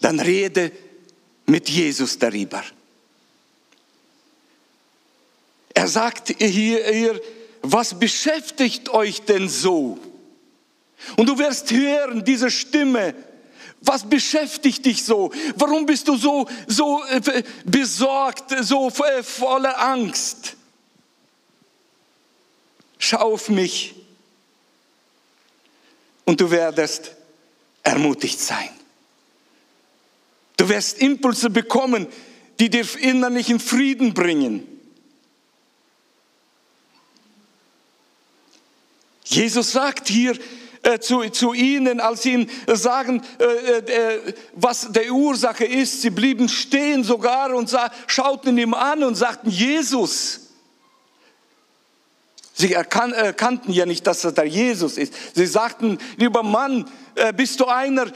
dann 0.00 0.20
rede 0.20 0.72
mit 1.46 1.68
Jesus 1.68 2.18
darüber. 2.18 2.62
Er 5.72 5.88
sagt 5.88 6.34
hier, 6.38 6.84
hier, 6.84 7.20
was 7.62 7.98
beschäftigt 7.98 8.90
euch 8.90 9.22
denn 9.22 9.48
so? 9.48 9.98
Und 11.16 11.28
du 11.28 11.38
wirst 11.38 11.70
hören, 11.70 12.24
diese 12.24 12.50
Stimme, 12.50 13.14
was 13.82 14.08
beschäftigt 14.08 14.84
dich 14.84 15.04
so? 15.04 15.30
Warum 15.56 15.86
bist 15.86 16.06
du 16.06 16.16
so, 16.16 16.46
so 16.66 17.02
äh, 17.04 17.42
besorgt, 17.64 18.54
so 18.60 18.88
äh, 18.88 19.22
voller 19.22 19.80
Angst? 19.80 20.56
schau 23.00 23.32
auf 23.32 23.48
mich 23.48 23.94
und 26.24 26.40
du 26.40 26.50
werdest 26.50 27.16
ermutigt 27.82 28.38
sein. 28.38 28.68
Du 30.56 30.68
wirst 30.68 30.98
Impulse 30.98 31.50
bekommen, 31.50 32.06
die 32.60 32.68
dir 32.68 32.86
innerlichen 33.00 33.58
Frieden 33.58 34.12
bringen. 34.12 34.66
Jesus 39.24 39.72
sagt 39.72 40.08
hier 40.08 40.38
äh, 40.82 40.98
zu, 40.98 41.28
zu 41.30 41.52
ihnen, 41.52 42.00
als 42.00 42.22
sie 42.22 42.32
ihnen 42.32 42.50
sagen, 42.66 43.22
äh, 43.38 43.78
äh, 43.78 44.34
was 44.54 44.90
der 44.90 45.12
Ursache 45.12 45.64
ist, 45.64 46.02
sie 46.02 46.10
blieben 46.10 46.48
stehen 46.48 47.04
sogar 47.04 47.54
und 47.54 47.68
sah, 47.68 47.90
schauten 48.06 48.56
ihm 48.56 48.74
an 48.74 49.04
und 49.04 49.14
sagten, 49.14 49.50
Jesus. 49.50 50.48
Sie 52.54 52.72
erkan 52.74 53.12
erkannten 53.12 53.72
ja 53.72 53.86
nicht, 53.86 54.06
dass 54.06 54.24
er 54.24 54.32
der 54.32 54.44
Jesus 54.44 54.98
ist. 54.98 55.14
Sie 55.34 55.46
sagten, 55.46 55.98
lieber 56.16 56.42
Mann, 56.42 56.90
äh, 57.14 57.32
bist 57.32 57.60
du 57.60 57.66
einer 57.66 58.06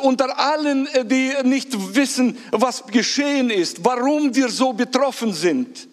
unter 0.00 0.38
allen, 0.38 0.86
äh, 0.88 1.04
die 1.04 1.32
nicht 1.44 1.94
wissen, 1.94 2.38
was 2.50 2.86
geschehen 2.86 3.50
ist, 3.50 3.84
warum 3.84 4.34
wir 4.34 4.48
so 4.48 4.72
betroffen 4.72 5.32
sind. 5.32 5.88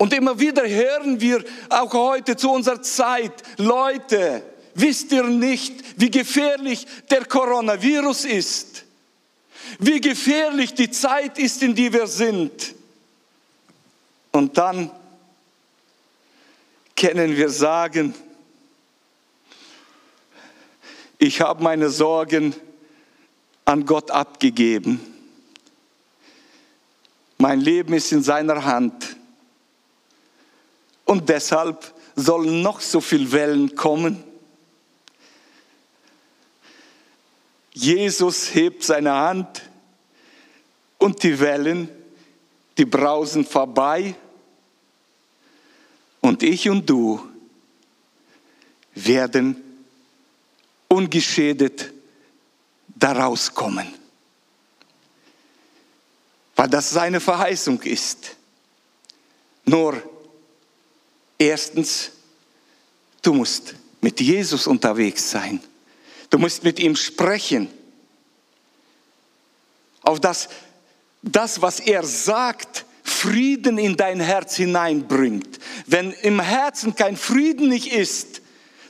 Und 0.00 0.14
immer 0.14 0.40
wieder 0.40 0.66
hören 0.66 1.20
wir 1.20 1.44
auch 1.68 1.92
heute 1.92 2.34
zu 2.34 2.50
unserer 2.50 2.80
Zeit, 2.80 3.34
Leute, 3.58 4.42
wisst 4.72 5.12
ihr 5.12 5.24
nicht, 5.24 6.00
wie 6.00 6.10
gefährlich 6.10 6.86
der 7.10 7.26
Coronavirus 7.26 8.24
ist? 8.24 8.86
Wie 9.78 10.00
gefährlich 10.00 10.72
die 10.72 10.90
Zeit 10.90 11.38
ist, 11.38 11.62
in 11.62 11.74
die 11.74 11.92
wir 11.92 12.06
sind? 12.06 12.74
Und 14.32 14.56
dann 14.56 14.90
können 16.96 17.36
wir 17.36 17.50
sagen, 17.50 18.14
ich 21.18 21.42
habe 21.42 21.62
meine 21.62 21.90
Sorgen 21.90 22.54
an 23.66 23.84
Gott 23.84 24.10
abgegeben. 24.10 24.98
Mein 27.36 27.60
Leben 27.60 27.92
ist 27.92 28.10
in 28.12 28.22
seiner 28.22 28.64
Hand. 28.64 29.19
Und 31.10 31.28
deshalb 31.28 31.92
sollen 32.14 32.62
noch 32.62 32.80
so 32.80 33.00
viele 33.00 33.32
Wellen 33.32 33.74
kommen. 33.74 34.22
Jesus 37.72 38.54
hebt 38.54 38.84
seine 38.84 39.12
Hand 39.12 39.62
und 40.98 41.20
die 41.24 41.40
Wellen, 41.40 41.88
die 42.78 42.84
brausen 42.84 43.44
vorbei. 43.44 44.14
Und 46.20 46.44
ich 46.44 46.68
und 46.68 46.88
du 46.88 47.20
werden 48.94 49.56
ungeschädet 50.86 51.92
daraus 52.86 53.52
kommen. 53.52 53.92
Weil 56.54 56.68
das 56.68 56.90
seine 56.90 57.18
Verheißung 57.18 57.82
ist. 57.82 58.36
Nur 59.64 60.09
Erstens, 61.40 62.10
du 63.22 63.32
musst 63.32 63.74
mit 64.02 64.20
Jesus 64.20 64.66
unterwegs 64.66 65.30
sein. 65.30 65.58
Du 66.28 66.38
musst 66.38 66.62
mit 66.62 66.78
ihm 66.78 66.94
sprechen. 66.94 67.68
Auf 70.02 70.20
das, 70.20 70.50
das, 71.22 71.62
was 71.62 71.80
er 71.80 72.04
sagt, 72.04 72.84
Frieden 73.02 73.78
in 73.78 73.96
dein 73.96 74.20
Herz 74.20 74.56
hineinbringt. 74.56 75.58
Wenn 75.86 76.12
im 76.12 76.40
Herzen 76.40 76.94
kein 76.94 77.16
Frieden 77.16 77.70
nicht 77.70 77.90
ist, 77.90 78.42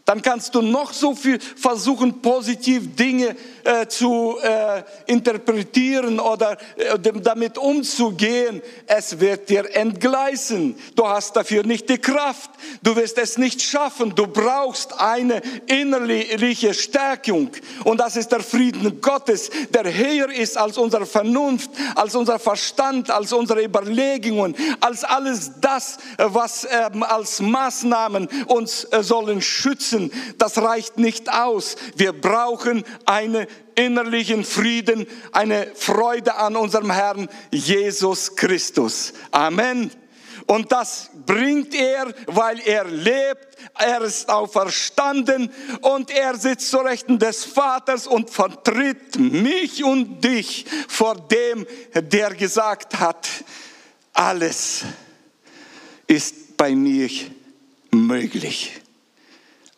dann 0.04 0.21
kannst 0.21 0.57
du 0.57 0.61
noch 0.61 0.92
so 0.92 1.14
viel 1.14 1.38
versuchen, 1.38 2.21
positiv 2.21 2.97
Dinge 2.97 3.37
äh, 3.64 3.86
zu 3.86 4.36
äh, 4.42 4.82
interpretieren 5.06 6.20
oder 6.20 6.56
äh, 6.76 6.99
damit 6.99 7.58
umzugehen. 7.58 8.62
Es 8.86 9.18
wird 9.20 9.49
dir 9.49 9.75
entgleisen. 9.75 10.76
Du 10.94 11.06
hast 11.06 11.36
dafür 11.36 11.64
nicht 11.64 11.88
die 11.88 11.99
Kraft. 11.99 12.50
Du 12.82 12.96
wirst 12.96 13.18
es 13.18 13.38
nicht 13.38 13.62
schaffen. 13.62 14.14
Du 14.14 14.26
brauchst 14.26 14.99
eine 15.00 15.42
innerliche 15.66 16.75
Stärkung. 16.75 17.50
Und 17.84 18.00
das 18.00 18.16
ist 18.16 18.32
der 18.32 18.40
Frieden 18.40 19.00
Gottes, 19.00 19.50
der 19.70 19.84
höher 19.92 20.30
ist 20.30 20.56
als 20.56 20.78
unsere 20.78 21.06
Vernunft, 21.06 21.70
als 21.94 22.14
unser 22.14 22.38
Verstand, 22.38 23.10
als 23.10 23.32
unsere 23.32 23.62
Überlegungen, 23.62 24.54
als 24.80 25.04
alles 25.04 25.52
das, 25.60 25.99
was 26.16 26.66
ähm, 26.70 27.02
als 27.02 27.40
Maßnahmen 27.40 28.28
uns 28.46 28.84
äh, 28.84 29.02
sollen 29.02 29.42
schützen. 29.42 30.12
Das 30.38 30.58
reicht 30.58 30.99
nicht 30.99 31.32
aus. 31.32 31.76
Wir 31.96 32.12
brauchen 32.12 32.84
eine 33.04 33.46
innerlichen 33.75 34.45
Frieden, 34.45 35.06
eine 35.32 35.71
Freude 35.75 36.36
an 36.36 36.56
unserem 36.56 36.91
Herrn 36.91 37.28
Jesus 37.50 38.36
Christus. 38.36 39.13
Amen. 39.30 39.91
Und 40.47 40.73
das 40.73 41.10
bringt 41.26 41.75
er, 41.75 42.13
weil 42.26 42.60
er 42.60 42.84
lebt, 42.84 43.56
er 43.78 44.02
ist 44.02 44.28
auferstanden 44.28 45.50
und 45.82 46.10
er 46.10 46.36
sitzt 46.36 46.71
zu 46.71 46.78
Rechten 46.78 47.19
des 47.19 47.45
Vaters 47.45 48.06
und 48.06 48.30
vertritt 48.30 49.17
mich 49.19 49.84
und 49.84 50.25
dich 50.25 50.67
vor 50.89 51.15
dem, 51.15 51.67
der 51.95 52.34
gesagt 52.34 52.99
hat, 52.99 53.28
alles 54.13 54.82
ist 56.08 56.56
bei 56.56 56.75
mir 56.75 57.08
möglich. 57.93 58.80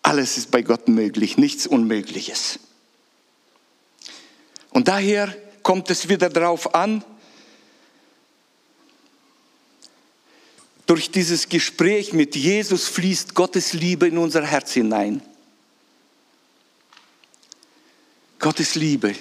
Alles 0.01 0.39
ist 0.39 0.51
bei 0.51 0.63
Gott 0.63 0.89
möglich, 0.89 1.37
nichts 1.37 1.67
Unmögliches. 1.67 2.59
Und 4.73 4.89
daher 4.89 5.35
kommt 5.63 5.91
es 5.91 6.09
wieder 6.09 6.29
darauf 6.29 6.75
an, 6.75 7.05
durch 10.87 11.11
dieses 11.11 11.49
Gespräch 11.49 12.13
mit 12.13 12.35
Jesus 12.35 12.89
fließt 12.89 13.35
Gottes 13.35 13.73
Liebe 13.73 14.09
in 14.09 14.19
unser 14.19 14.45
Herz 14.45 14.73
hinein. 14.73 15.23
Gottes 18.39 18.75
Liebe, 18.75 19.15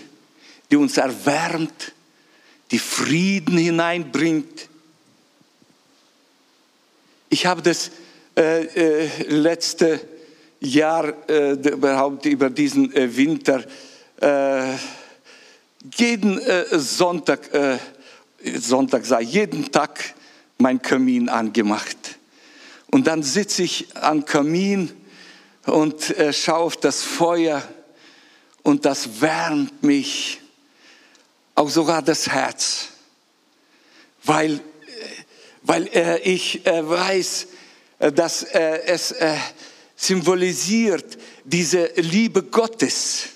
die 0.72 0.76
uns 0.76 0.98
erwärmt, 0.98 1.94
die 2.72 2.80
Frieden 2.80 3.58
hineinbringt. 3.58 4.70
Ich 7.30 7.46
habe 7.46 7.62
das 7.62 7.92
äh, 8.36 8.64
äh, 8.64 9.24
letzte 9.28 10.02
Jahr 10.60 11.30
äh, 11.30 11.52
überhaupt 11.52 12.26
über 12.26 12.50
diesen 12.50 12.94
äh, 12.96 13.16
Winter 13.16 13.64
äh, 14.20 14.76
jeden 15.98 16.39
äh, 16.39 16.80
Sonntag, 16.80 17.54
äh, 17.54 17.78
Sonntag 18.60 19.06
sei, 19.06 19.22
jeden 19.22 19.72
Tag 19.72 20.13
mein 20.58 20.82
Kamin 20.82 21.30
angemacht. 21.30 21.98
Und 22.91 23.08
dann 23.08 23.24
sitze 23.24 23.63
ich 23.63 23.88
am 23.96 24.26
Kamin 24.26 24.91
und 25.65 26.10
äh, 26.17 26.34
schaue 26.34 26.60
auf 26.60 26.78
das 26.78 27.04
Feuer 27.04 27.63
und 28.63 28.86
das 28.86 29.22
wärmt 29.22 29.84
mich, 29.84 30.39
auch 31.56 31.70
sogar 31.70 32.02
das 32.02 32.28
Herz, 32.30 32.89
weil, 34.24 34.54
äh, 34.54 34.60
weil 35.63 35.88
äh, 35.88 36.20
ich 36.20 36.65
äh, 36.65 36.88
weiß, 36.88 37.48
äh, 38.00 38.12
dass 38.12 38.44
äh, 38.44 38.82
es 38.86 39.15
symbolisiert 39.96 41.17
diese 41.44 41.91
Liebe 41.96 42.44
Gottes 42.44 43.30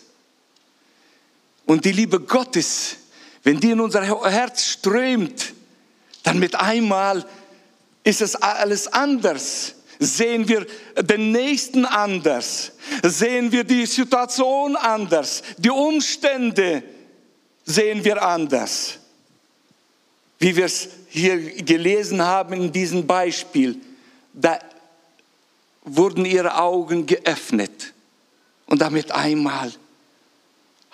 und 1.66 1.86
die 1.86 1.92
Liebe 1.92 2.20
Gottes, 2.20 2.98
wenn 3.44 3.60
die 3.60 3.72
in 3.72 3.80
unser 3.80 4.04
Herz 4.04 4.66
strömt, 4.66 5.54
dann 6.24 6.40
mit 6.40 6.56
einmal 6.56 7.26
ist 8.04 8.22
es 8.22 8.36
alles 8.36 8.88
anders. 8.88 9.76
Sehen 10.00 10.48
wir 10.48 10.66
den 11.02 11.32
Nächsten 11.32 11.86
anders, 11.86 12.74
sehen 13.04 13.52
wir 13.52 13.64
die 13.64 13.86
Situation 13.86 14.76
anders, 14.76 15.42
die 15.58 15.70
Umstände 15.70 16.84
sehen 17.64 18.04
wir 18.04 18.22
anders. 18.22 19.00
Wie 20.38 20.56
wir 20.56 20.66
es 20.66 20.90
hier 21.08 21.38
gelesen 21.64 22.22
haben 22.22 22.54
in 22.54 22.72
diesem 22.74 23.08
Beispiel, 23.08 23.80
da 24.34 24.60
wurden 25.86 26.26
ihre 26.26 26.58
Augen 26.58 27.06
geöffnet 27.06 27.94
und 28.66 28.82
damit 28.82 29.12
einmal 29.12 29.72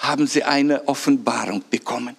haben 0.01 0.27
sie 0.27 0.43
eine 0.43 0.87
Offenbarung 0.87 1.63
bekommen. 1.69 2.17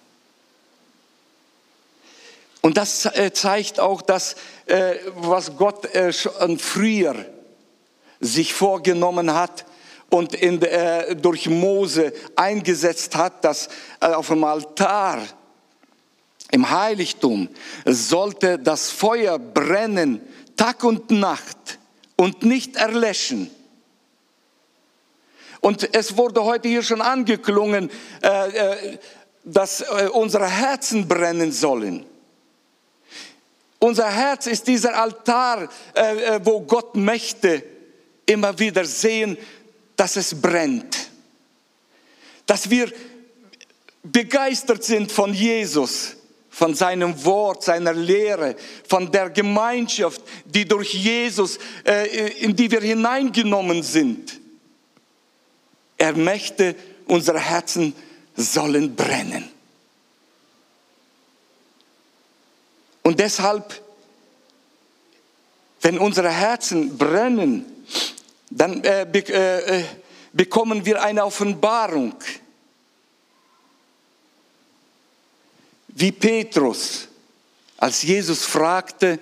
Und 2.61 2.77
das 2.77 3.05
äh, 3.05 3.31
zeigt 3.33 3.79
auch 3.81 4.01
das, 4.01 4.37
äh, 4.67 4.95
was 5.15 5.57
Gott 5.57 5.93
äh, 5.93 6.13
schon 6.13 6.57
früher 6.57 7.13
sich 8.21 8.53
vorgenommen 8.53 9.33
hat 9.33 9.65
und 10.09 10.33
in, 10.33 10.61
durch 11.21 11.49
Mose 11.49 12.13
eingesetzt 12.37 13.15
hat, 13.15 13.43
dass 13.43 13.67
auf 13.99 14.27
dem 14.27 14.43
Altar 14.43 15.23
im 16.51 16.69
Heiligtum 16.69 17.49
sollte 17.83 18.59
das 18.59 18.91
Feuer 18.91 19.39
brennen 19.39 20.21
Tag 20.55 20.83
und 20.83 21.09
Nacht 21.11 21.79
und 22.15 22.43
nicht 22.43 22.75
erlöschen. 22.75 23.49
Und 25.63 25.95
es 25.95 26.17
wurde 26.17 26.43
heute 26.43 26.67
hier 26.67 26.83
schon 26.83 26.99
angeklungen, 26.99 27.89
äh, 28.21 28.49
äh, 28.49 28.97
dass 29.45 29.79
äh, 29.79 30.09
unsere 30.11 30.49
Herzen 30.49 31.07
brennen 31.07 31.53
sollen. 31.53 32.05
Unser 33.79 34.11
Herz 34.11 34.47
ist 34.47 34.67
dieser 34.67 34.95
Altar, 34.95 35.67
wo 36.43 36.61
Gott 36.61 36.95
möchte 36.95 37.61
immer 38.25 38.57
wieder 38.57 38.85
sehen, 38.85 39.37
dass 39.97 40.15
es 40.15 40.39
brennt. 40.39 41.09
Dass 42.45 42.69
wir 42.69 42.89
begeistert 44.03 44.85
sind 44.85 45.11
von 45.11 45.33
Jesus, 45.33 46.15
von 46.49 46.73
seinem 46.75 47.25
Wort, 47.25 47.63
seiner 47.63 47.91
Lehre, 47.91 48.55
von 48.87 49.11
der 49.11 49.29
Gemeinschaft, 49.29 50.21
die 50.45 50.65
durch 50.65 50.93
Jesus, 50.93 51.59
in 52.39 52.55
die 52.55 52.71
wir 52.71 52.79
hineingenommen 52.79 53.83
sind. 53.83 54.42
Er 56.03 56.17
möchte, 56.17 56.75
unsere 57.05 57.39
Herzen 57.39 57.95
sollen 58.35 58.93
brennen. 58.93 59.49
Und 63.03 63.21
deshalb, 63.21 63.81
wenn 65.79 65.97
unsere 65.97 66.29
Herzen 66.29 66.97
brennen, 66.97 67.85
dann 68.49 68.83
äh, 68.83 69.07
be 69.09 69.19
äh, 69.29 69.79
äh 69.79 69.85
bekommen 70.33 70.85
wir 70.85 71.01
eine 71.01 71.23
Offenbarung. 71.23 72.15
Wie 75.87 76.11
Petrus, 76.11 77.07
als 77.77 78.03
Jesus 78.03 78.43
fragte, 78.43 79.19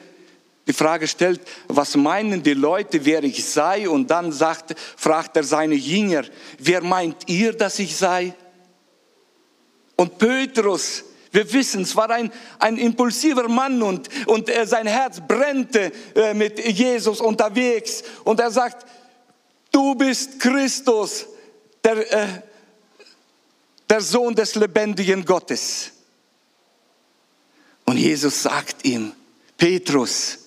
die 0.71 0.77
Frage 0.77 1.05
stellt, 1.05 1.41
was 1.67 1.97
meinen 1.97 2.43
die 2.43 2.53
Leute, 2.53 3.03
wer 3.03 3.25
ich 3.25 3.43
sei? 3.43 3.89
Und 3.89 4.10
dann 4.10 4.31
sagt, 4.31 4.73
fragt 4.95 5.36
er 5.36 5.43
seine 5.43 5.75
Jünger, 5.75 6.23
wer 6.60 6.81
meint 6.81 7.27
ihr, 7.27 7.51
dass 7.51 7.77
ich 7.77 7.97
sei? 7.97 8.34
Und 9.97 10.17
Petrus, 10.17 11.03
wir 11.34 11.51
wissen, 11.51 11.81
es 11.81 11.93
war 11.93 12.10
ein, 12.10 12.31
ein 12.57 12.77
impulsiver 12.77 13.49
Mann 13.49 13.84
und, 13.84 14.07
und 14.27 14.47
äh, 14.47 14.65
sein 14.65 14.88
Herz 14.88 15.19
brennte 15.27 15.91
äh, 16.15 16.34
mit 16.34 16.57
Jesus 16.65 17.19
unterwegs. 17.19 18.01
Und 18.23 18.39
er 18.39 18.49
sagt, 18.49 18.86
du 19.73 19.93
bist 19.95 20.39
Christus, 20.39 21.25
der, 21.84 22.13
äh, 22.13 22.27
der 23.89 23.99
Sohn 23.99 24.34
des 24.34 24.55
lebendigen 24.55 25.25
Gottes. 25.25 25.91
Und 27.84 27.97
Jesus 27.97 28.41
sagt 28.41 28.86
ihm, 28.86 29.12
Petrus, 29.57 30.40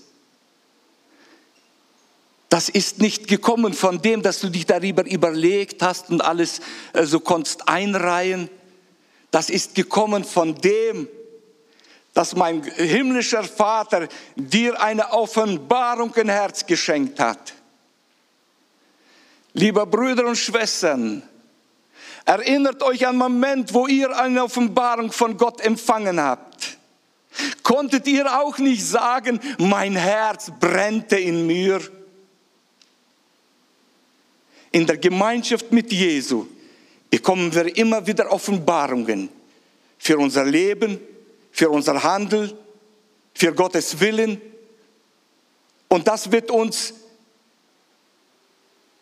das 2.55 2.69
ist 2.69 3.01
nicht 3.01 3.27
gekommen 3.27 3.75
von 3.75 4.01
dem, 4.01 4.23
dass 4.23 4.39
du 4.39 4.49
dich 4.49 4.65
darüber 4.65 5.05
überlegt 5.05 5.83
hast 5.83 6.09
und 6.11 6.25
alles 6.25 6.61
äh, 6.93 7.03
so 7.03 7.19
konntest 7.19 7.69
einreihen. 7.69 8.49
Das 9.33 9.51
ist 9.51 9.75
gekommen 9.75 10.23
von 10.23 10.55
dem, 10.55 11.09
dass 12.13 12.37
mein 12.37 12.63
himmlischer 12.63 13.43
Vater 13.43 14.07
dir 14.37 14.81
eine 14.81 15.13
Offenbarung 15.13 16.15
im 16.15 16.29
Herz 16.29 16.65
geschenkt 16.65 17.19
hat. 17.19 17.55
Liebe 19.55 19.85
Brüder 19.85 20.25
und 20.25 20.39
Schwestern, 20.39 21.25
erinnert 22.25 22.85
euch 22.85 23.05
an 23.05 23.15
den 23.15 23.19
Moment, 23.19 23.75
wo 23.75 23.89
ihr 23.89 24.17
eine 24.17 24.45
Offenbarung 24.45 25.11
von 25.11 25.37
Gott 25.37 25.61
empfangen 25.61 26.21
habt. 26.21 26.79
Konntet 27.65 28.07
ihr 28.07 28.33
auch 28.41 28.59
nicht 28.59 28.87
sagen, 28.87 29.41
mein 29.59 29.97
Herz 29.97 30.53
brennte 30.61 31.19
in 31.19 31.49
mir? 31.49 31.81
In 34.75 34.87
der 34.87 34.97
Gemeinschaft 34.99 35.71
mit 35.71 35.93
Jesu 35.93 36.49
bekommen 37.09 37.55
wir 37.55 37.77
immer 37.77 38.05
wieder 38.05 38.33
Offenbarungen 38.33 39.29
für 39.99 40.19
unser 40.19 40.45
Leben, 40.45 40.99
für 41.53 41.71
unser 41.71 42.03
Handel, 42.03 42.53
für 43.35 43.55
Gottes 43.55 44.01
Willen. 44.01 44.41
Und 45.87 46.09
das 46.09 46.33
wird 46.33 46.51
uns 46.51 46.93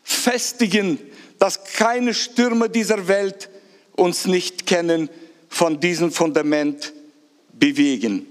festigen, 0.03 0.99
dass 1.39 1.65
keine 1.65 2.13
Stürme 2.13 2.69
dieser 2.69 3.09
Welt 3.09 3.49
uns 3.97 4.27
nicht 4.27 4.67
kennen, 4.67 5.09
von 5.49 5.81
diesem 5.81 6.13
Fundament 6.13 6.93
bewegen. 7.55 8.27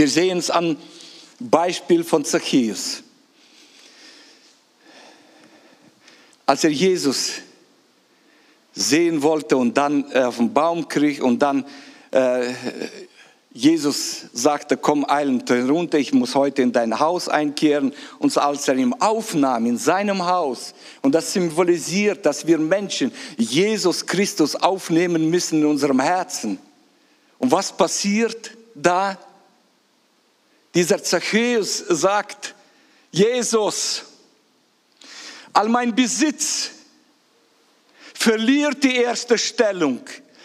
Wir 0.00 0.08
sehen 0.08 0.38
es 0.38 0.48
am 0.48 0.78
Beispiel 1.38 2.04
von 2.04 2.24
Zacchaeus. 2.24 3.02
Als 6.46 6.64
er 6.64 6.70
Jesus 6.70 7.32
sehen 8.72 9.22
wollte 9.22 9.58
und 9.58 9.76
dann 9.76 10.10
auf 10.10 10.38
den 10.38 10.54
Baum 10.54 10.88
krieg 10.88 11.22
und 11.22 11.40
dann 11.40 11.66
äh, 12.12 12.50
Jesus 13.52 14.24
sagte, 14.32 14.78
komm 14.78 15.04
eilend 15.06 15.50
runter, 15.50 15.98
ich 15.98 16.14
muss 16.14 16.34
heute 16.34 16.62
in 16.62 16.72
dein 16.72 16.98
Haus 16.98 17.28
einkehren. 17.28 17.92
Und 18.20 18.34
als 18.38 18.68
er 18.68 18.76
ihn 18.76 18.94
aufnahm 18.94 19.66
in 19.66 19.76
seinem 19.76 20.24
Haus, 20.24 20.72
und 21.02 21.14
das 21.14 21.34
symbolisiert, 21.34 22.24
dass 22.24 22.46
wir 22.46 22.56
Menschen 22.56 23.12
Jesus 23.36 24.06
Christus 24.06 24.56
aufnehmen 24.56 25.28
müssen 25.28 25.60
in 25.60 25.66
unserem 25.66 26.00
Herzen. 26.00 26.58
Und 27.38 27.52
was 27.52 27.70
passiert 27.70 28.52
da? 28.74 29.18
Dieser 30.74 31.02
Zachäus 31.02 31.78
sagt, 31.78 32.54
Jesus, 33.10 34.04
all 35.52 35.68
mein 35.68 35.94
Besitz 35.94 36.70
verliert 38.14 38.84
die 38.84 38.96
erste 38.96 39.36
Stellung. 39.36 40.00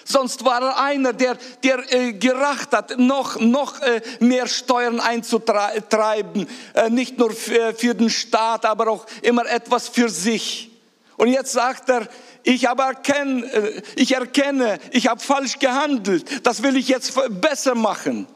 Sonst 0.07 0.45
war 0.45 0.61
er 0.61 0.79
einer, 0.79 1.13
der, 1.13 1.35
der 1.63 1.91
äh, 1.91 2.13
geracht 2.13 2.71
hat, 2.73 2.97
noch, 2.99 3.39
noch 3.39 3.81
äh, 3.81 4.01
mehr 4.19 4.47
Steuern 4.47 4.99
einzutreiben. 4.99 6.47
Äh, 6.75 6.89
nicht 6.91 7.17
nur 7.17 7.31
für, 7.31 7.73
für 7.73 7.95
den 7.95 8.11
Staat, 8.11 8.65
aber 8.65 8.87
auch 8.87 9.07
immer 9.23 9.47
etwas 9.47 9.89
für 9.89 10.07
sich. 10.09 10.69
Und 11.17 11.29
jetzt 11.29 11.53
sagt 11.53 11.89
er, 11.89 12.07
ich, 12.43 12.69
aber 12.69 12.85
erkenne, 12.85 13.51
äh, 13.51 13.81
ich 13.95 14.13
erkenne, 14.13 14.77
ich 14.91 15.07
habe 15.07 15.19
falsch 15.19 15.57
gehandelt. 15.57 16.45
Das 16.45 16.61
will 16.61 16.77
ich 16.77 16.87
jetzt 16.87 17.13
besser 17.41 17.73
machen. 17.73 18.27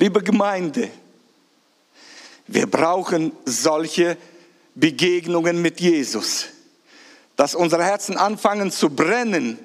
Liebe 0.00 0.22
Gemeinde, 0.22 0.90
wir 2.46 2.68
brauchen 2.68 3.32
solche 3.44 4.16
Begegnungen 4.76 5.60
mit 5.60 5.80
Jesus, 5.80 6.46
dass 7.34 7.56
unsere 7.56 7.82
Herzen 7.82 8.16
anfangen 8.16 8.70
zu 8.70 8.90
brennen 8.90 9.58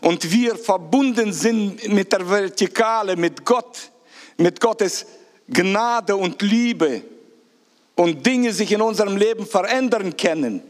und 0.00 0.28
wir 0.32 0.56
verbunden 0.56 1.32
sind 1.32 1.86
mit 1.86 2.12
der 2.12 2.28
Vertikale, 2.28 3.14
mit 3.14 3.44
Gott, 3.44 3.92
mit 4.38 4.60
Gottes 4.60 5.06
Gnade 5.48 6.16
und 6.16 6.42
Liebe 6.42 7.02
und 7.94 8.26
Dinge 8.26 8.52
sich 8.52 8.72
in 8.72 8.82
unserem 8.82 9.16
Leben 9.16 9.46
verändern 9.46 10.16
können. 10.16 10.62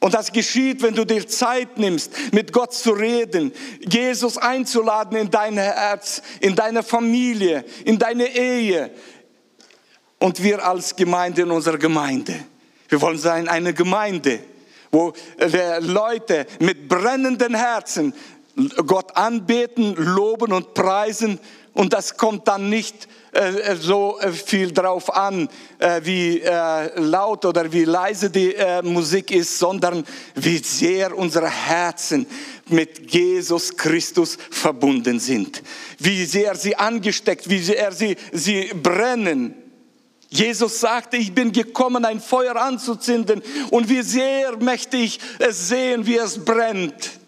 Und 0.00 0.14
das 0.14 0.32
geschieht, 0.32 0.82
wenn 0.82 0.94
du 0.94 1.04
dir 1.04 1.28
Zeit 1.28 1.78
nimmst, 1.78 2.32
mit 2.32 2.52
Gott 2.52 2.72
zu 2.72 2.92
reden, 2.92 3.52
Jesus 3.80 4.38
einzuladen 4.38 5.18
in 5.18 5.30
dein 5.30 5.58
Herz, 5.58 6.22
in 6.40 6.56
deine 6.56 6.82
Familie, 6.82 7.64
in 7.84 7.98
deine 7.98 8.26
Ehe. 8.26 8.90
Und 10.18 10.42
wir 10.42 10.66
als 10.66 10.96
Gemeinde 10.96 11.42
in 11.42 11.50
unserer 11.50 11.76
Gemeinde. 11.78 12.34
Wir 12.88 13.00
wollen 13.02 13.18
sein 13.18 13.46
eine 13.46 13.74
Gemeinde, 13.74 14.40
wo 14.90 15.12
Leute 15.80 16.46
mit 16.60 16.88
brennenden 16.88 17.54
Herzen 17.54 18.14
Gott 18.86 19.16
anbeten, 19.16 19.94
loben 19.96 20.52
und 20.52 20.74
preisen. 20.74 21.38
Und 21.72 21.92
das 21.92 22.16
kommt 22.16 22.48
dann 22.48 22.68
nicht 22.68 23.08
äh, 23.32 23.76
so 23.76 24.18
äh, 24.18 24.32
viel 24.32 24.72
drauf 24.72 25.14
an, 25.14 25.48
äh, 25.78 26.00
wie 26.02 26.42
laut 26.96 27.44
oder 27.44 27.72
wie 27.72 27.84
leise 27.84 28.30
die 28.30 28.54
Musik 28.82 29.30
ist, 29.30 29.58
sondern 29.58 30.04
wie 30.34 30.58
sehr 30.58 31.16
unsere 31.16 31.48
Herzen 31.48 32.26
mit 32.68 33.12
Jesus 33.12 33.76
Christus 33.76 34.36
verbunden 34.50 35.20
sind. 35.20 35.62
Wie 35.98 36.24
sehr 36.24 36.54
sie 36.54 36.76
angesteckt, 36.76 37.48
wie 37.48 37.60
sehr 37.60 37.92
sie, 37.92 38.16
sie 38.32 38.72
brennen. 38.74 39.54
Jesus 40.28 40.80
sagte, 40.80 41.16
ich 41.16 41.34
bin 41.34 41.52
gekommen, 41.52 42.04
ein 42.04 42.20
Feuer 42.20 42.56
anzuzünden 42.56 43.42
und 43.70 43.88
wie 43.88 44.02
sehr 44.02 44.56
möchte 44.58 44.96
ich 44.96 45.18
es 45.38 45.68
sehen, 45.68 46.06
wie 46.06 46.16
es 46.16 46.44
brennt. 46.44 47.19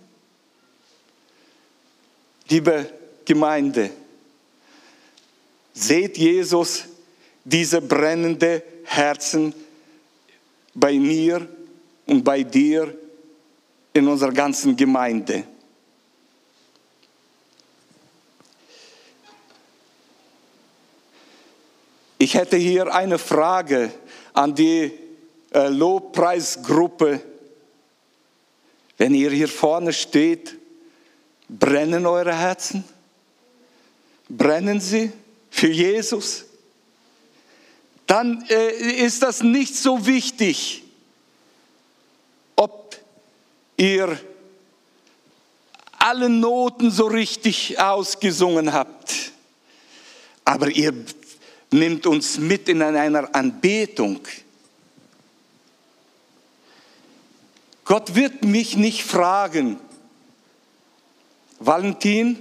Liebe 2.53 2.87
Gemeinde, 3.25 3.91
Seht 5.73 6.19
Jesus 6.19 6.85
diese 7.45 7.81
brennende 7.81 8.63
Herzen 8.85 9.55
bei 10.75 10.99
mir 10.99 11.49
und 12.05 12.23
bei 12.23 12.43
dir 12.43 12.95
in 13.95 14.07
unserer 14.07 14.33
ganzen 14.33 14.77
Gemeinde. 14.77 15.45
Ich 22.19 22.35
hätte 22.35 22.59
hier 22.59 22.95
eine 22.95 23.19
Frage 23.19 23.91
an 24.35 24.55
die 24.55 24.93
äh, 25.55 25.69
Lobpreisgruppe. 25.69 27.19
Wenn 28.99 29.15
ihr 29.15 29.31
hier 29.31 29.49
vorne 29.49 29.95
steht, 29.95 30.59
brennen 31.59 32.07
eure 32.07 32.35
Herzen? 32.35 32.85
Brennen 34.29 34.81
sie 34.81 35.13
für 35.51 35.71
Jesus? 35.71 36.45
Dann 38.07 38.45
äh, 38.49 39.05
ist 39.05 39.23
das 39.23 39.43
nicht 39.43 39.77
so 39.77 40.07
wichtig, 40.07 40.83
ob 42.57 42.97
ihr 43.77 44.19
alle 45.99 46.29
Noten 46.29 46.91
so 46.91 47.07
richtig 47.07 47.79
ausgesungen 47.81 48.73
habt. 48.73 49.33
Aber 50.45 50.69
ihr 50.69 50.93
nimmt 51.71 52.07
uns 52.07 52.39
mit 52.39 52.69
in 52.69 52.83
einer 52.83 53.35
Anbetung. 53.35 54.21
Gott 57.85 58.15
wird 58.15 58.45
mich 58.45 58.77
nicht 58.77 59.05
fragen, 59.05 59.79
Valentin, 61.67 62.39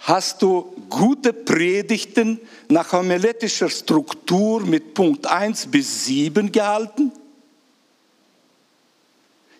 hast 0.00 0.42
du 0.42 0.74
gute 0.88 1.32
Predigten 1.32 2.40
nach 2.68 2.92
homiletischer 2.92 3.68
Struktur 3.68 4.60
mit 4.60 4.94
Punkt 4.94 5.26
1 5.26 5.66
bis 5.66 6.06
7 6.06 6.50
gehalten? 6.50 7.12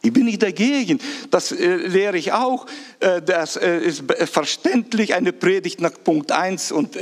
Ich 0.02 0.12
bin 0.12 0.24
nicht 0.24 0.42
dagegen. 0.42 0.98
Das 1.30 1.52
äh, 1.52 1.76
lehre 1.76 2.16
ich 2.16 2.32
auch. 2.32 2.66
Äh, 3.00 3.20
das 3.20 3.56
äh, 3.56 3.80
ist 3.80 4.02
verständlich. 4.30 5.14
Eine 5.14 5.32
Predigt 5.32 5.80
nach 5.80 5.92
Punkt 6.02 6.32
1 6.32 6.72
und 6.72 6.98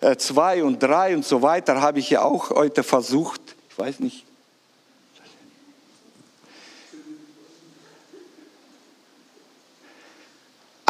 2 0.00 0.58
äh, 0.58 0.62
und 0.62 0.82
3 0.82 1.14
und 1.14 1.24
so 1.24 1.42
weiter 1.42 1.80
habe 1.80 2.00
ich 2.00 2.10
ja 2.10 2.22
auch 2.22 2.50
heute 2.50 2.82
versucht. 2.82 3.40
Ich 3.70 3.78
weiß 3.78 4.00
nicht. 4.00 4.29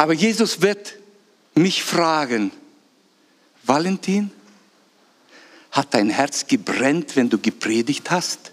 Aber 0.01 0.13
Jesus 0.13 0.63
wird 0.63 0.95
mich 1.53 1.83
fragen, 1.83 2.51
Valentin, 3.61 4.31
hat 5.69 5.93
dein 5.93 6.09
Herz 6.09 6.47
gebrennt, 6.47 7.15
wenn 7.15 7.29
du 7.29 7.37
gepredigt 7.37 8.09
hast? 8.09 8.51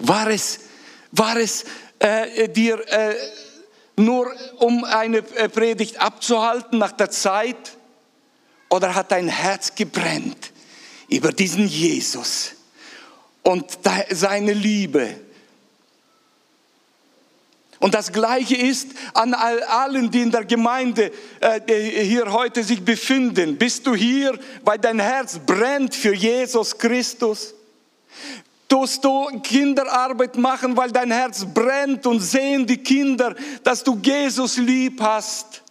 War 0.00 0.26
es 0.30 0.58
war 1.12 1.36
es 1.36 1.64
äh, 2.00 2.48
dir 2.48 2.80
äh, 2.88 3.14
nur 3.94 4.34
um 4.58 4.82
eine 4.82 5.18
äh, 5.18 5.48
Predigt 5.48 6.00
abzuhalten 6.00 6.80
nach 6.80 6.90
der 6.90 7.10
Zeit? 7.10 7.76
Oder 8.68 8.96
hat 8.96 9.12
dein 9.12 9.28
Herz 9.28 9.76
gebrennt 9.76 10.50
über 11.08 11.30
diesen 11.30 11.68
Jesus 11.68 12.56
und 13.44 13.78
seine 14.10 14.54
Liebe? 14.54 15.20
Und 17.80 17.94
das 17.94 18.12
Gleiche 18.12 18.56
ist 18.56 18.88
an 19.14 19.32
allen, 19.32 20.10
die 20.10 20.20
in 20.20 20.30
der 20.30 20.44
Gemeinde 20.44 21.10
äh, 21.40 22.02
hier 22.02 22.30
heute 22.30 22.62
sich 22.62 22.84
befinden. 22.84 23.56
Bist 23.56 23.86
du 23.86 23.94
hier, 23.94 24.38
weil 24.62 24.78
dein 24.78 25.00
Herz 25.00 25.38
brennt 25.38 25.94
für 25.94 26.14
Jesus 26.14 26.76
Christus? 26.76 27.54
Tust 28.68 29.02
du 29.02 29.40
Kinderarbeit 29.42 30.36
machen, 30.36 30.76
weil 30.76 30.92
dein 30.92 31.10
Herz 31.10 31.44
brennt 31.44 32.06
und 32.06 32.20
sehen 32.20 32.66
die 32.66 32.76
Kinder, 32.76 33.34
dass 33.64 33.82
du 33.82 33.98
Jesus 34.00 34.58
lieb 34.58 35.00
hast? 35.00 35.62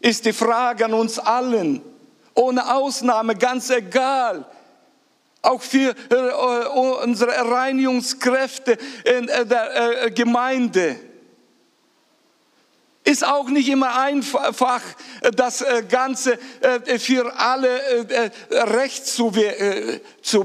Ist 0.00 0.24
die 0.24 0.32
Frage 0.32 0.86
an 0.86 0.94
uns 0.94 1.18
allen. 1.18 1.82
Ohne 2.34 2.74
Ausnahme, 2.74 3.36
ganz 3.36 3.68
egal. 3.68 4.46
Auch 5.44 5.60
für 5.60 5.94
äh, 6.10 7.02
unsere 7.02 7.32
Reinigungskräfte 7.50 8.78
in 9.04 9.28
äh, 9.28 9.44
der 9.44 10.04
äh, 10.06 10.10
Gemeinde. 10.10 10.96
Ist 13.04 13.26
auch 13.26 13.50
nicht 13.50 13.68
immer 13.68 13.98
einfach, 13.98 14.80
das 15.36 15.62
Ganze 15.90 16.38
für 16.98 17.38
alle 17.38 18.32
recht 18.50 19.06
zu 19.06 19.30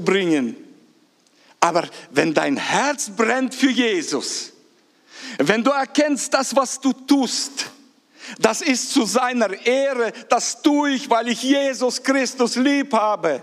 bringen. 0.00 0.56
Aber 1.58 1.88
wenn 2.10 2.34
dein 2.34 2.58
Herz 2.58 3.08
brennt 3.16 3.54
für 3.54 3.70
Jesus, 3.70 4.52
wenn 5.38 5.64
du 5.64 5.70
erkennst, 5.70 6.34
das, 6.34 6.54
was 6.54 6.78
du 6.78 6.92
tust, 6.92 7.70
das 8.38 8.60
ist 8.60 8.92
zu 8.92 9.06
seiner 9.06 9.54
Ehre, 9.64 10.12
das 10.28 10.60
tue 10.60 10.90
ich, 10.90 11.08
weil 11.08 11.28
ich 11.28 11.42
Jesus 11.42 12.02
Christus 12.02 12.56
lieb 12.56 12.92
habe. 12.92 13.42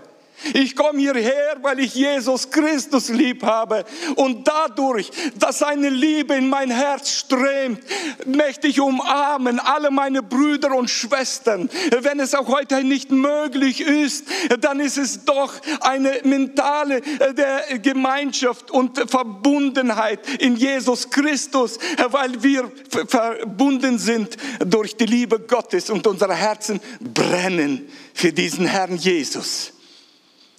Ich 0.54 0.76
komme 0.76 1.00
hierher, 1.00 1.56
weil 1.62 1.80
ich 1.80 1.94
Jesus 1.94 2.50
Christus 2.50 3.08
lieb 3.08 3.42
habe. 3.42 3.84
Und 4.16 4.46
dadurch, 4.46 5.10
dass 5.36 5.58
seine 5.58 5.88
Liebe 5.88 6.34
in 6.34 6.48
mein 6.48 6.70
Herz 6.70 7.10
strömt, 7.10 7.80
möchte 8.24 8.68
ich 8.68 8.80
umarmen 8.80 9.58
alle 9.58 9.90
meine 9.90 10.22
Brüder 10.22 10.74
und 10.74 10.88
Schwestern. 10.90 11.68
Wenn 12.00 12.20
es 12.20 12.34
auch 12.34 12.48
heute 12.48 12.84
nicht 12.84 13.10
möglich 13.10 13.80
ist, 13.80 14.26
dann 14.60 14.80
ist 14.80 14.98
es 14.98 15.24
doch 15.24 15.54
eine 15.80 16.20
mentale 16.24 17.02
äh, 17.18 17.34
der 17.34 17.78
Gemeinschaft 17.78 18.70
und 18.70 18.98
Verbundenheit 19.10 20.20
in 20.40 20.56
Jesus 20.56 21.10
Christus, 21.10 21.78
weil 22.10 22.42
wir 22.42 22.70
verbunden 23.08 23.98
sind 23.98 24.36
durch 24.64 24.96
die 24.96 25.06
Liebe 25.06 25.40
Gottes 25.40 25.90
und 25.90 26.06
unsere 26.06 26.34
Herzen 26.34 26.80
brennen 27.00 27.88
für 28.14 28.32
diesen 28.32 28.66
Herrn 28.66 28.96
Jesus 28.96 29.72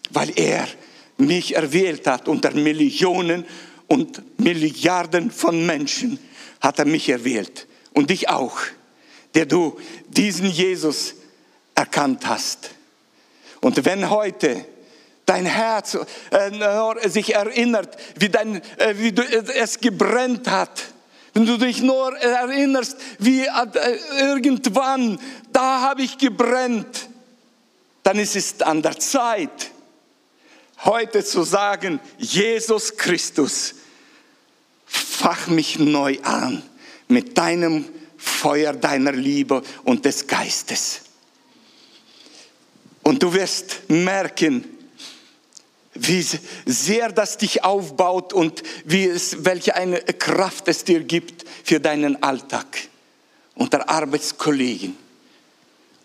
weil 0.10 0.32
er 0.36 0.68
mich 1.18 1.56
erwählt 1.56 2.08
hat 2.08 2.28
unter 2.28 2.52
Millionen 2.52 3.46
und 3.88 4.40
Milliarden 4.40 5.32
von 5.32 5.66
Menschen 5.66 6.20
hat 6.62 6.80
er 6.80 6.86
mich 6.86 7.10
erwählt 7.10 7.68
und 7.94 8.10
dich 8.10 8.30
auch, 8.30 8.58
der 9.36 9.46
du 9.46 9.78
diesen 10.08 10.50
Jesus 10.50 11.16
erkannt 11.76 12.28
hast. 12.28 12.72
Und 13.62 13.86
wenn 13.86 14.10
heute 14.10 14.66
dein 15.26 15.46
Herz 15.46 15.98
äh, 16.32 17.10
sich 17.10 17.36
erinnert, 17.36 17.98
wie, 18.18 18.30
dein, 18.30 18.62
äh, 18.78 18.96
wie 18.98 19.12
du, 19.12 19.22
es 19.22 19.80
gebrennt 19.80 20.50
hat, 20.50 20.86
wenn 21.34 21.46
du 21.46 21.58
dich 21.58 21.82
nur 21.82 22.18
erinnerst, 22.18 22.98
wie 23.20 23.42
äh, 23.42 24.00
irgendwann, 24.18 25.20
da 25.54 25.82
habe 25.82 26.02
ich 26.02 26.18
gebrennt, 26.18 27.10
dann 28.04 28.18
ist 28.18 28.36
es 28.36 28.62
an 28.62 28.82
der 28.82 28.98
Zeit, 28.98 29.72
heute 30.86 31.24
zu 31.24 31.44
sagen, 31.44 32.00
Jesus 32.18 32.96
Christus, 32.96 33.76
fach 34.86 35.48
mich 35.48 35.80
neu 35.80 36.18
an 36.24 36.64
mit 37.08 37.38
deinem 37.38 37.86
Feuer 38.18 38.74
deiner 38.74 39.12
Liebe 39.12 39.62
und 39.84 40.06
des 40.06 40.28
Geistes. 40.28 41.02
Und 43.04 43.24
du 43.24 43.34
wirst 43.34 43.90
merken, 43.90 44.66
wie 45.94 46.26
sehr 46.66 47.12
das 47.12 47.38
dich 47.38 47.64
aufbaut 47.64 48.34
und 48.34 48.64
wie 48.86 49.06
es, 49.06 49.44
welche 49.46 49.76
eine 49.76 50.00
Kraft 50.02 50.68
es 50.68 50.84
dir 50.84 51.02
gibt 51.02 51.46
für 51.64 51.80
deinen 51.80 52.22
Alltag 52.22 52.68
unter 53.56 53.90
Arbeitskollegen 53.90 54.96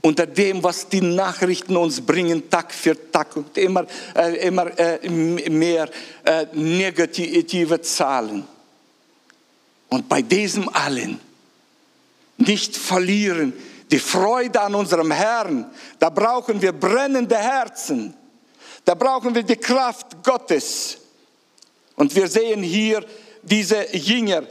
unter 0.04 0.26
dem, 0.26 0.62
was 0.62 0.86
die 0.86 1.00
Nachrichten 1.00 1.78
uns 1.78 2.02
bringen, 2.02 2.50
Tag 2.50 2.74
für 2.74 3.10
Tag 3.10 3.34
und 3.38 3.56
immer, 3.56 3.86
äh, 4.14 4.46
immer 4.46 4.78
äh, 4.78 5.08
mehr 5.08 5.88
äh, 6.24 6.46
negative 6.52 7.80
Zahlen. 7.80 8.46
Und 9.88 10.06
bei 10.06 10.20
diesem 10.20 10.68
allen 10.68 11.18
nicht 12.36 12.76
verlieren 12.76 13.54
die 13.90 13.98
Freude 13.98 14.60
an 14.60 14.74
unserem 14.74 15.10
Herrn. 15.10 15.70
Da 15.98 16.10
brauchen 16.10 16.60
wir 16.60 16.72
brennende 16.72 17.38
Herzen. 17.38 18.12
Da 18.84 18.94
brauchen 18.94 19.34
wir 19.34 19.42
die 19.42 19.56
Kraft 19.56 20.22
Gottes. 20.22 20.98
Und 21.96 22.14
wir 22.14 22.28
sehen 22.28 22.62
hier 22.62 23.02
diese 23.42 23.96
Jünger. 23.96 24.42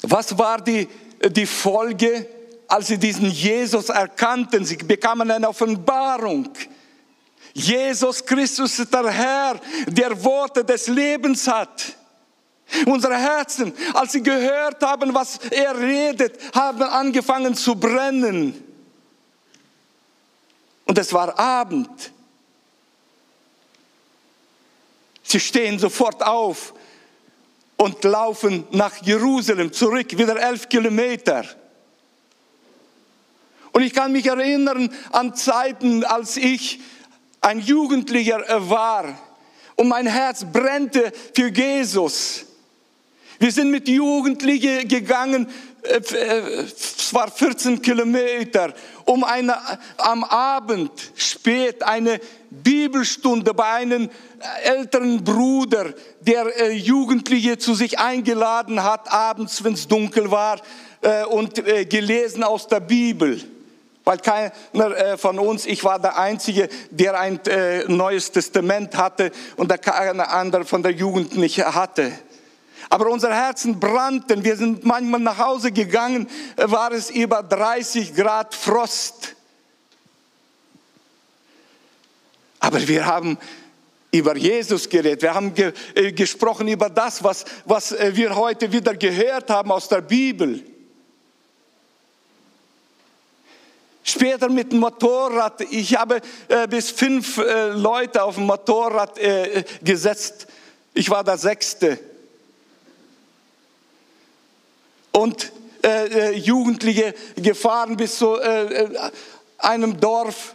Was 0.00 0.38
war 0.38 0.58
die 0.58 0.88
die 1.30 1.46
Folge, 1.46 2.26
als 2.68 2.88
sie 2.88 2.98
diesen 2.98 3.30
Jesus 3.30 3.88
erkannten. 3.88 4.64
Sie 4.64 4.76
bekamen 4.76 5.30
eine 5.30 5.48
Offenbarung. 5.48 6.48
Jesus 7.54 8.24
Christus 8.24 8.78
ist 8.78 8.92
der 8.92 9.10
Herr, 9.10 9.60
der 9.86 10.24
Worte 10.24 10.64
des 10.64 10.88
Lebens 10.88 11.46
hat. 11.46 11.96
Unsere 12.86 13.16
Herzen, 13.16 13.74
als 13.92 14.12
sie 14.12 14.22
gehört 14.22 14.82
haben, 14.82 15.12
was 15.12 15.38
er 15.50 15.78
redet, 15.78 16.38
haben 16.54 16.82
angefangen 16.82 17.54
zu 17.54 17.74
brennen. 17.74 18.64
Und 20.86 20.98
es 20.98 21.12
war 21.12 21.38
Abend. 21.38 22.10
Sie 25.22 25.38
stehen 25.38 25.78
sofort 25.78 26.22
auf 26.22 26.72
und 27.82 28.04
laufen 28.04 28.64
nach 28.70 28.94
Jerusalem 29.02 29.72
zurück, 29.72 30.16
wieder 30.16 30.40
elf 30.40 30.68
Kilometer. 30.68 31.44
Und 33.72 33.82
ich 33.82 33.92
kann 33.92 34.12
mich 34.12 34.26
erinnern 34.26 34.88
an 35.10 35.34
Zeiten, 35.34 36.04
als 36.04 36.36
ich 36.36 36.78
ein 37.40 37.58
Jugendlicher 37.58 38.44
war 38.70 39.18
und 39.74 39.88
mein 39.88 40.06
Herz 40.06 40.44
brennte 40.44 41.12
für 41.34 41.48
Jesus. 41.48 42.44
Wir 43.40 43.50
sind 43.50 43.72
mit 43.72 43.88
Jugendlichen 43.88 44.86
gegangen, 44.86 45.48
es 45.82 47.12
war 47.12 47.30
14 47.30 47.82
Kilometer, 47.82 48.72
um 49.04 49.24
eine, 49.24 49.56
am 49.98 50.22
Abend 50.24 50.90
spät 51.16 51.82
eine 51.82 52.20
Bibelstunde 52.50 53.52
bei 53.52 53.64
einem 53.64 54.08
älteren 54.62 55.22
Bruder, 55.24 55.92
der 56.20 56.72
Jugendliche 56.72 57.58
zu 57.58 57.74
sich 57.74 57.98
eingeladen 57.98 58.82
hat, 58.82 59.12
abends, 59.12 59.64
wenn 59.64 59.74
es 59.74 59.88
dunkel 59.88 60.30
war, 60.30 60.60
und 61.30 61.56
gelesen 61.90 62.44
aus 62.44 62.68
der 62.68 62.78
Bibel. 62.78 63.42
Weil 64.04 64.18
keiner 64.18 64.52
von 65.18 65.38
uns, 65.38 65.66
ich 65.66 65.82
war 65.82 65.98
der 65.98 66.16
Einzige, 66.16 66.68
der 66.90 67.18
ein 67.18 67.40
neues 67.88 68.30
Testament 68.30 68.96
hatte 68.96 69.32
und 69.56 69.68
der 69.68 69.78
keiner 69.78 70.30
andere 70.32 70.64
von 70.64 70.82
der 70.82 70.92
Jugend 70.92 71.36
nicht 71.36 71.58
hatte. 71.58 72.12
Aber 72.92 73.06
unsere 73.06 73.34
Herzen 73.34 73.80
brannten. 73.80 74.44
Wir 74.44 74.54
sind 74.54 74.84
manchmal 74.84 75.20
nach 75.20 75.38
Hause 75.38 75.72
gegangen, 75.72 76.28
war 76.56 76.92
es 76.92 77.08
über 77.08 77.42
30 77.42 78.14
Grad 78.14 78.54
Frost. 78.54 79.34
Aber 82.60 82.86
wir 82.86 83.06
haben 83.06 83.38
über 84.10 84.36
Jesus 84.36 84.90
geredet. 84.90 85.22
Wir 85.22 85.32
haben 85.32 85.54
ge 85.54 85.72
äh, 85.94 86.12
gesprochen 86.12 86.68
über 86.68 86.90
das, 86.90 87.24
was, 87.24 87.46
was 87.64 87.92
äh, 87.92 88.14
wir 88.14 88.36
heute 88.36 88.70
wieder 88.70 88.94
gehört 88.94 89.48
haben 89.48 89.72
aus 89.72 89.88
der 89.88 90.02
Bibel. 90.02 90.62
Später 94.04 94.50
mit 94.50 94.70
dem 94.70 94.80
Motorrad, 94.80 95.62
ich 95.62 95.96
habe 95.96 96.20
äh, 96.46 96.68
bis 96.68 96.90
fünf 96.90 97.38
äh, 97.38 97.70
Leute 97.70 98.22
auf 98.22 98.34
dem 98.34 98.44
Motorrad 98.44 99.16
äh, 99.16 99.64
gesetzt. 99.82 100.46
Ich 100.92 101.08
war 101.08 101.24
der 101.24 101.38
Sechste 101.38 102.11
und 105.12 105.52
äh, 105.84 106.06
äh, 106.06 106.36
Jugendliche 106.36 107.12
gefahren 107.34 107.96
bis 107.96 108.16
zu 108.16 108.36
äh, 108.36 108.84
äh, 108.84 109.10
einem 109.58 109.98
Dorf, 109.98 110.54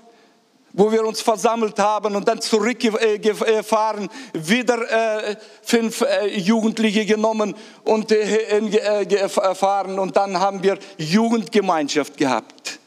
wo 0.71 0.89
wir 0.89 1.05
uns 1.05 1.19
versammelt 1.19 1.77
haben 1.79 2.15
und 2.15 2.27
dann 2.27 2.39
zurückgefahren, 2.39 4.07
wieder 4.33 5.27
äh, 5.29 5.35
fünf 5.63 6.01
äh, 6.01 6.27
Jugendliche 6.27 7.05
genommen 7.05 7.55
und 7.83 8.07
gefahren 8.07 9.99
und 9.99 10.15
dann 10.15 10.39
haben 10.39 10.63
wir 10.63 10.77
Jugendgemeinschaft 10.97 12.15
gehabt. 12.15 12.79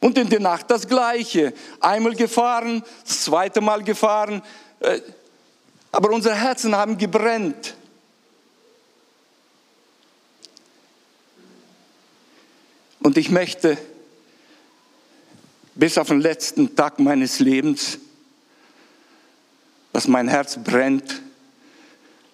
Und 0.00 0.18
in 0.18 0.28
der 0.28 0.40
Nacht 0.40 0.70
das 0.70 0.88
Gleiche. 0.88 1.52
Einmal 1.80 2.14
gefahren, 2.14 2.82
das 3.04 3.22
zweite 3.22 3.60
Mal 3.60 3.84
gefahren, 3.84 4.42
aber 5.92 6.10
unsere 6.10 6.34
Herzen 6.34 6.76
haben 6.76 6.98
gebrennt. 6.98 7.74
Und 13.04 13.18
ich 13.18 13.30
möchte 13.30 13.76
bis 15.74 15.98
auf 15.98 16.08
den 16.08 16.22
letzten 16.22 16.74
Tag 16.74 16.98
meines 17.00 17.38
Lebens, 17.38 17.98
dass 19.92 20.08
mein 20.08 20.26
Herz 20.26 20.58
brennt 20.64 21.20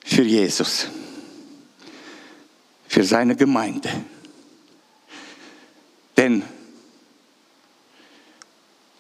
für 0.05 0.23
Jesus, 0.23 0.87
für 2.87 3.03
seine 3.03 3.35
Gemeinde. 3.35 3.91
Denn 6.17 6.45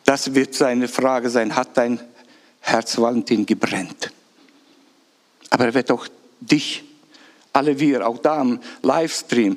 das 0.05 0.35
wird 0.35 0.55
seine 0.55 0.89
Frage 0.89 1.31
sein, 1.31 1.55
hat 1.55 1.77
dein 1.77 2.01
Herz 2.59 2.99
Valentin 2.99 3.47
gebrennt? 3.47 4.11
Aber 5.51 5.67
er 5.67 5.75
wird 5.75 5.93
auch 5.93 6.09
dich, 6.41 6.83
alle 7.53 7.79
wir, 7.79 8.05
auch 8.09 8.19
da 8.19 8.41
am 8.41 8.61
Livestream, 8.83 9.57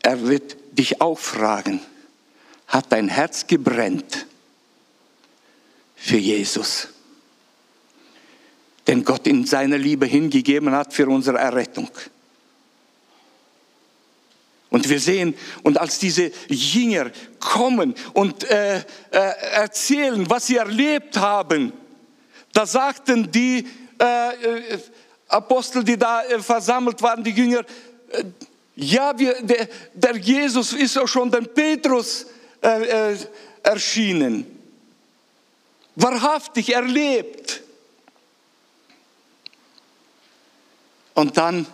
er 0.00 0.26
wird 0.26 0.63
dich 0.74 1.00
auch 1.00 1.18
fragen, 1.18 1.80
hat 2.66 2.86
dein 2.90 3.08
Herz 3.08 3.46
gebrennt 3.46 4.26
für 5.96 6.16
Jesus? 6.16 6.88
Den 8.86 9.04
Gott 9.04 9.26
in 9.26 9.46
seiner 9.46 9.78
Liebe 9.78 10.06
hingegeben 10.06 10.72
hat 10.72 10.92
für 10.92 11.08
unsere 11.08 11.38
Errettung. 11.38 11.90
Und 14.68 14.88
wir 14.88 14.98
sehen, 14.98 15.34
und 15.62 15.78
als 15.78 16.00
diese 16.00 16.32
Jünger 16.48 17.10
kommen 17.38 17.94
und 18.12 18.44
äh, 18.50 18.78
äh, 18.78 18.82
erzählen, 19.10 20.28
was 20.28 20.48
sie 20.48 20.56
erlebt 20.56 21.16
haben, 21.16 21.72
da 22.52 22.66
sagten 22.66 23.30
die 23.30 23.66
äh, 23.98 24.34
äh 24.34 24.78
Apostel, 25.28 25.82
die 25.84 25.96
da 25.96 26.22
äh, 26.22 26.38
versammelt 26.38 27.00
waren, 27.02 27.24
die 27.24 27.30
Jünger, 27.30 27.60
äh, 28.10 28.24
ja, 28.76 29.16
wir, 29.16 29.40
der, 29.42 29.68
der, 29.94 30.16
Jesus 30.16 30.72
ist 30.72 30.98
auch 30.98 31.06
schon 31.06 31.30
dem 31.30 31.46
Petrus 31.46 32.26
äh, 32.60 33.12
äh, 33.12 33.16
erschienen. 33.62 34.46
Wahrhaftig 35.94 36.74
erlebt. 36.74 37.62
Und 41.14 41.36
dann 41.36 41.66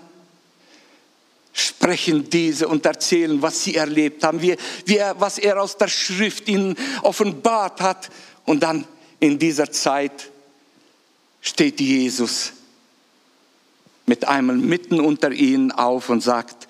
sprechen 1.53 2.29
diese 2.29 2.69
und 2.69 2.85
erzählen, 2.85 3.41
was 3.41 3.65
sie 3.65 3.77
erlebt 3.77 4.23
haben, 4.23 4.43
wie, 4.43 4.57
wie 4.85 4.99
er, 4.99 5.19
was 5.19 5.39
er 5.39 5.61
aus 5.61 5.79
der 5.79 5.89
Schrift 5.89 6.49
ihnen 6.49 6.77
offenbart 7.03 7.81
hat. 7.81 8.11
Und 8.45 8.63
dann 8.63 8.87
in 9.21 9.39
dieser 9.39 9.71
Zeit 9.71 10.31
steht 11.41 11.81
Jesus 11.81 12.53
mit 14.05 14.29
einmal 14.29 14.57
mitten 14.57 15.01
unter 15.01 15.31
ihnen 15.31 15.73
auf 15.73 16.11
und 16.11 16.21
sagt, 16.21 16.69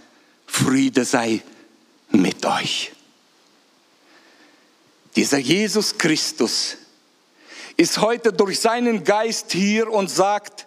Friede 0.50 1.04
sei 1.04 1.42
mit 2.10 2.44
euch. 2.44 2.92
Dieser 5.14 5.38
Jesus 5.38 5.96
Christus 5.96 6.76
ist 7.76 7.98
heute 7.98 8.32
durch 8.32 8.58
seinen 8.58 9.04
Geist 9.04 9.52
hier 9.52 9.88
und 9.90 10.10
sagt, 10.10 10.66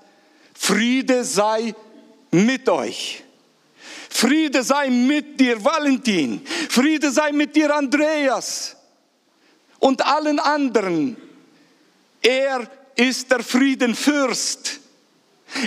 Friede 0.54 1.24
sei 1.26 1.76
mit 2.32 2.68
euch. 2.70 3.24
Friede 4.10 4.64
sei 4.64 4.90
mit 4.90 5.40
dir, 5.40 5.64
Valentin. 5.64 6.46
Friede 6.70 7.12
sei 7.12 7.32
mit 7.34 7.56
dir, 7.56 7.76
Andreas. 7.76 8.78
Und 9.80 10.04
allen 10.06 10.40
anderen. 10.40 11.18
Er 12.22 12.72
ist 12.96 13.30
der 13.30 13.44
Friedenfürst. 13.44 14.80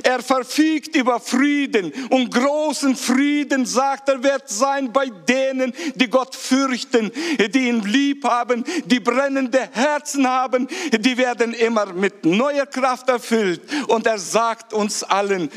Er 0.02 0.22
verfügt 0.22 0.96
über 0.96 1.20
Frieden 1.20 1.92
und 2.10 2.32
großen 2.34 2.96
Frieden, 2.96 3.64
sagt 3.66 4.08
er, 4.08 4.22
wird 4.22 4.48
sein 4.48 4.92
bei 4.92 5.06
denen, 5.06 5.72
die 5.94 6.08
Gott 6.08 6.34
fürchten, 6.34 7.12
die 7.38 7.68
ihn 7.68 7.82
lieb 7.82 8.24
haben, 8.24 8.64
die 8.86 9.00
brennende 9.00 9.68
Herzen 9.72 10.26
haben, 10.26 10.66
die 10.92 11.16
werden 11.16 11.54
immer 11.54 11.86
mit 11.92 12.24
neuer 12.24 12.66
Kraft 12.66 13.08
erfüllt. 13.08 13.62
Und 13.88 14.06
er 14.06 14.18
sagt 14.18 14.72
uns 14.72 15.02
allen, 15.02 15.50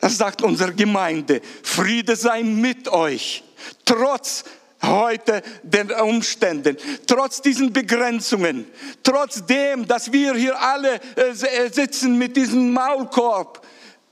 er 0.00 0.10
sagt 0.10 0.42
unserer 0.42 0.72
Gemeinde, 0.72 1.40
Friede 1.62 2.16
sei 2.16 2.42
mit 2.42 2.88
euch, 2.88 3.42
trotz 3.84 4.44
heute 4.82 5.42
den 5.62 5.90
Umständen, 5.90 6.76
trotz 7.06 7.42
diesen 7.42 7.72
Begrenzungen, 7.72 8.66
trotzdem, 9.02 9.86
dass 9.86 10.12
wir 10.12 10.34
hier 10.34 10.60
alle 10.60 11.00
äh, 11.16 11.70
sitzen 11.70 12.18
mit 12.18 12.36
diesem 12.36 12.72
Maulkorb, 12.72 13.66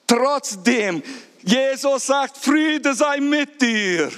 trotzdem, 0.06 1.02
Jesus 1.42 2.06
sagt, 2.06 2.38
Friede 2.38 2.94
sei 2.94 3.20
mit 3.20 3.60
dir. 3.60 4.10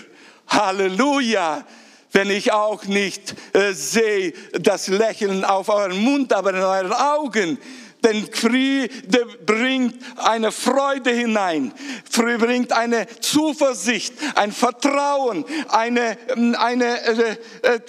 Halleluja. 0.49 1.65
Wenn 2.13 2.31
ich 2.31 2.53
auch 2.53 2.85
nicht 2.85 3.35
äh, 3.53 3.73
sehe 3.73 4.33
das 4.53 4.89
Lächeln 4.89 5.45
auf 5.45 5.69
euren 5.69 5.99
Mund, 5.99 6.33
aber 6.33 6.51
in 6.51 6.63
euren 6.63 6.93
Augen, 6.93 7.59
denn 8.07 8.33
Friede 8.33 9.27
bringt 9.45 9.97
eine 10.17 10.53
Freude 10.53 11.11
hinein, 11.11 11.73
Friede 12.09 12.39
bringt 12.39 12.73
eine 12.73 13.07
Zuversicht, 13.21 14.15
ein 14.37 14.53
Vertrauen, 14.53 15.45
eine, 15.69 16.17
eine 16.57 17.03
äh, 17.03 17.37
äh, 17.63 17.81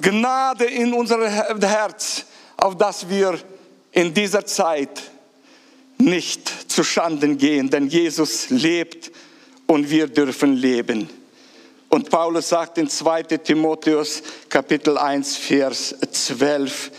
Gnade 0.00 0.66
in 0.66 0.92
unser 0.92 1.28
Herz, 1.28 2.26
auf 2.56 2.78
das 2.78 3.08
wir 3.08 3.40
in 3.90 4.14
dieser 4.14 4.46
Zeit 4.46 5.02
nicht 5.98 6.70
zu 6.70 6.84
Schanden 6.84 7.36
gehen, 7.38 7.70
denn 7.70 7.88
Jesus 7.88 8.50
lebt 8.50 9.10
und 9.66 9.90
wir 9.90 10.06
dürfen 10.06 10.54
leben. 10.54 11.10
Und 11.88 12.08
Paulus 12.08 12.50
sagt 12.50 12.78
in 12.78 12.88
2 12.88 13.22
Timotheus 13.22 14.22
Kapitel 14.48 14.96
1, 14.96 15.36
Vers 15.36 15.94
12, 16.10 16.90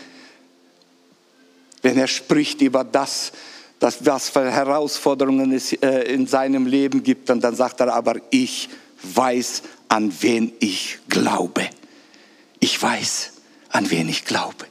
wenn 1.86 1.98
er 1.98 2.08
spricht 2.08 2.60
über 2.62 2.82
das, 2.82 3.30
dass 3.78 4.04
was 4.04 4.28
für 4.28 4.50
Herausforderungen 4.50 5.52
es 5.52 5.72
äh, 5.72 6.00
in 6.12 6.26
seinem 6.26 6.66
Leben 6.66 7.00
gibt. 7.04 7.30
Und 7.30 7.44
dann 7.44 7.54
sagt 7.54 7.78
er, 7.78 7.94
aber 7.94 8.16
ich 8.30 8.68
weiß, 9.04 9.62
an 9.86 10.12
wen 10.20 10.52
ich 10.58 10.98
glaube. 11.08 11.68
Ich 12.58 12.82
weiß, 12.82 13.34
an 13.68 13.88
wen 13.88 14.08
ich 14.08 14.24
glaube. 14.24 14.66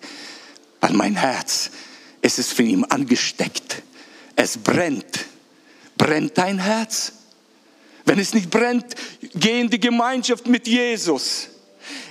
Weil 0.82 0.92
mein 0.92 1.16
Herz, 1.16 1.72
es 2.22 2.38
ist 2.38 2.52
von 2.52 2.66
ihm 2.66 2.86
angesteckt. 2.90 3.82
Es 4.36 4.58
brennt. 4.58 5.24
Brennt 5.98 6.38
dein 6.38 6.60
Herz? 6.60 7.14
Wenn 8.04 8.20
es 8.20 8.34
nicht 8.34 8.50
brennt, 8.50 8.94
geh 9.36 9.62
in 9.62 9.70
die 9.70 9.80
Gemeinschaft 9.80 10.48
mit 10.48 10.68
Jesus. 10.68 11.48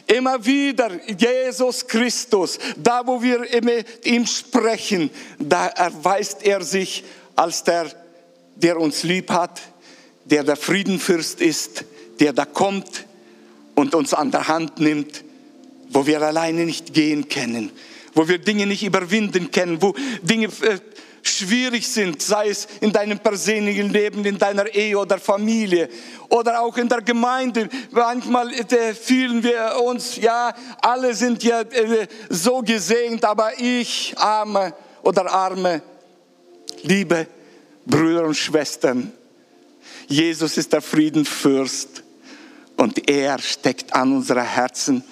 Immer 0.06 0.44
wieder 0.44 0.90
Jesus 1.18 1.86
Christus, 1.86 2.58
da 2.76 3.06
wo 3.06 3.22
wir 3.22 3.40
mit 3.62 3.86
ihm 4.04 4.26
sprechen, 4.26 5.10
da 5.38 5.68
erweist 5.68 6.44
er 6.44 6.62
sich 6.62 7.04
als 7.36 7.64
der, 7.64 7.90
der 8.56 8.78
uns 8.78 9.02
lieb 9.02 9.30
hat, 9.30 9.62
der 10.24 10.44
der 10.44 10.56
Friedenfürst 10.56 11.40
ist, 11.40 11.84
der 12.20 12.32
da 12.32 12.44
kommt 12.44 13.06
und 13.74 13.94
uns 13.94 14.14
an 14.14 14.30
der 14.30 14.48
Hand 14.48 14.78
nimmt, 14.78 15.24
wo 15.90 16.06
wir 16.06 16.20
alleine 16.20 16.66
nicht 16.66 16.92
gehen 16.92 17.28
können, 17.28 17.70
wo 18.14 18.28
wir 18.28 18.38
Dinge 18.38 18.66
nicht 18.66 18.82
überwinden 18.82 19.50
können, 19.50 19.80
wo 19.80 19.94
Dinge 20.22 20.46
äh, 20.46 20.78
schwierig 21.28 21.88
sind, 21.88 22.22
sei 22.22 22.48
es 22.48 22.66
in 22.80 22.92
deinem 22.92 23.18
persönlichen 23.18 23.90
Leben, 23.90 24.24
in 24.24 24.38
deiner 24.38 24.72
Ehe 24.74 24.98
oder 24.98 25.18
Familie 25.18 25.88
oder 26.28 26.60
auch 26.60 26.76
in 26.76 26.88
der 26.88 27.02
Gemeinde. 27.02 27.68
Manchmal 27.90 28.52
äh, 28.52 28.94
fühlen 28.94 29.42
wir 29.42 29.80
uns, 29.82 30.16
ja, 30.16 30.54
alle 30.80 31.14
sind 31.14 31.42
ja 31.42 31.60
äh, 31.62 32.06
so 32.28 32.60
gesegnet, 32.60 33.24
aber 33.24 33.52
ich, 33.58 34.14
arme 34.16 34.74
oder 35.02 35.30
arme, 35.30 35.82
liebe 36.82 37.26
Brüder 37.86 38.24
und 38.24 38.36
Schwestern, 38.36 39.12
Jesus 40.06 40.56
ist 40.56 40.72
der 40.72 40.82
Friedenfürst 40.82 42.02
und 42.76 43.08
er 43.08 43.38
steckt 43.38 43.94
an 43.94 44.16
unsere 44.16 44.42
Herzen 44.42 45.02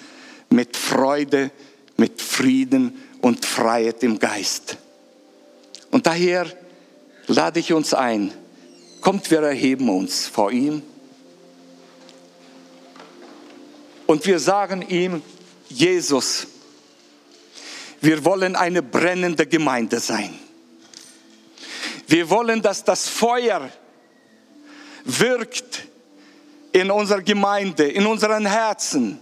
mit 0.49 0.77
Freude, 0.77 1.51
mit 1.97 2.21
Frieden 2.21 3.01
und 3.21 3.45
Freiheit 3.45 4.03
im 4.03 4.19
Geist. 4.19 4.77
Und 5.93 6.07
daher 6.07 6.47
lade 7.27 7.59
ich 7.59 7.71
uns 7.71 7.93
ein, 7.93 8.33
kommt, 8.99 9.29
wir 9.29 9.43
erheben 9.43 9.89
uns 9.89 10.25
vor 10.25 10.51
ihm 10.51 10.81
und 14.07 14.25
wir 14.25 14.39
sagen 14.39 14.81
ihm, 14.81 15.21
Jesus, 15.69 16.47
wir 18.01 18.25
wollen 18.25 18.55
eine 18.55 18.81
brennende 18.81 19.45
Gemeinde 19.45 19.99
sein. 19.99 20.33
Wir 22.07 22.27
wollen, 22.27 22.63
dass 22.63 22.83
das 22.83 23.07
Feuer 23.07 23.69
wirkt 25.05 25.87
in 26.71 26.89
unserer 26.89 27.21
Gemeinde, 27.21 27.83
in 27.83 28.07
unseren 28.07 28.47
Herzen. 28.47 29.19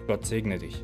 Gott 0.07 0.25
segne 0.25 0.57
dich. 0.57 0.81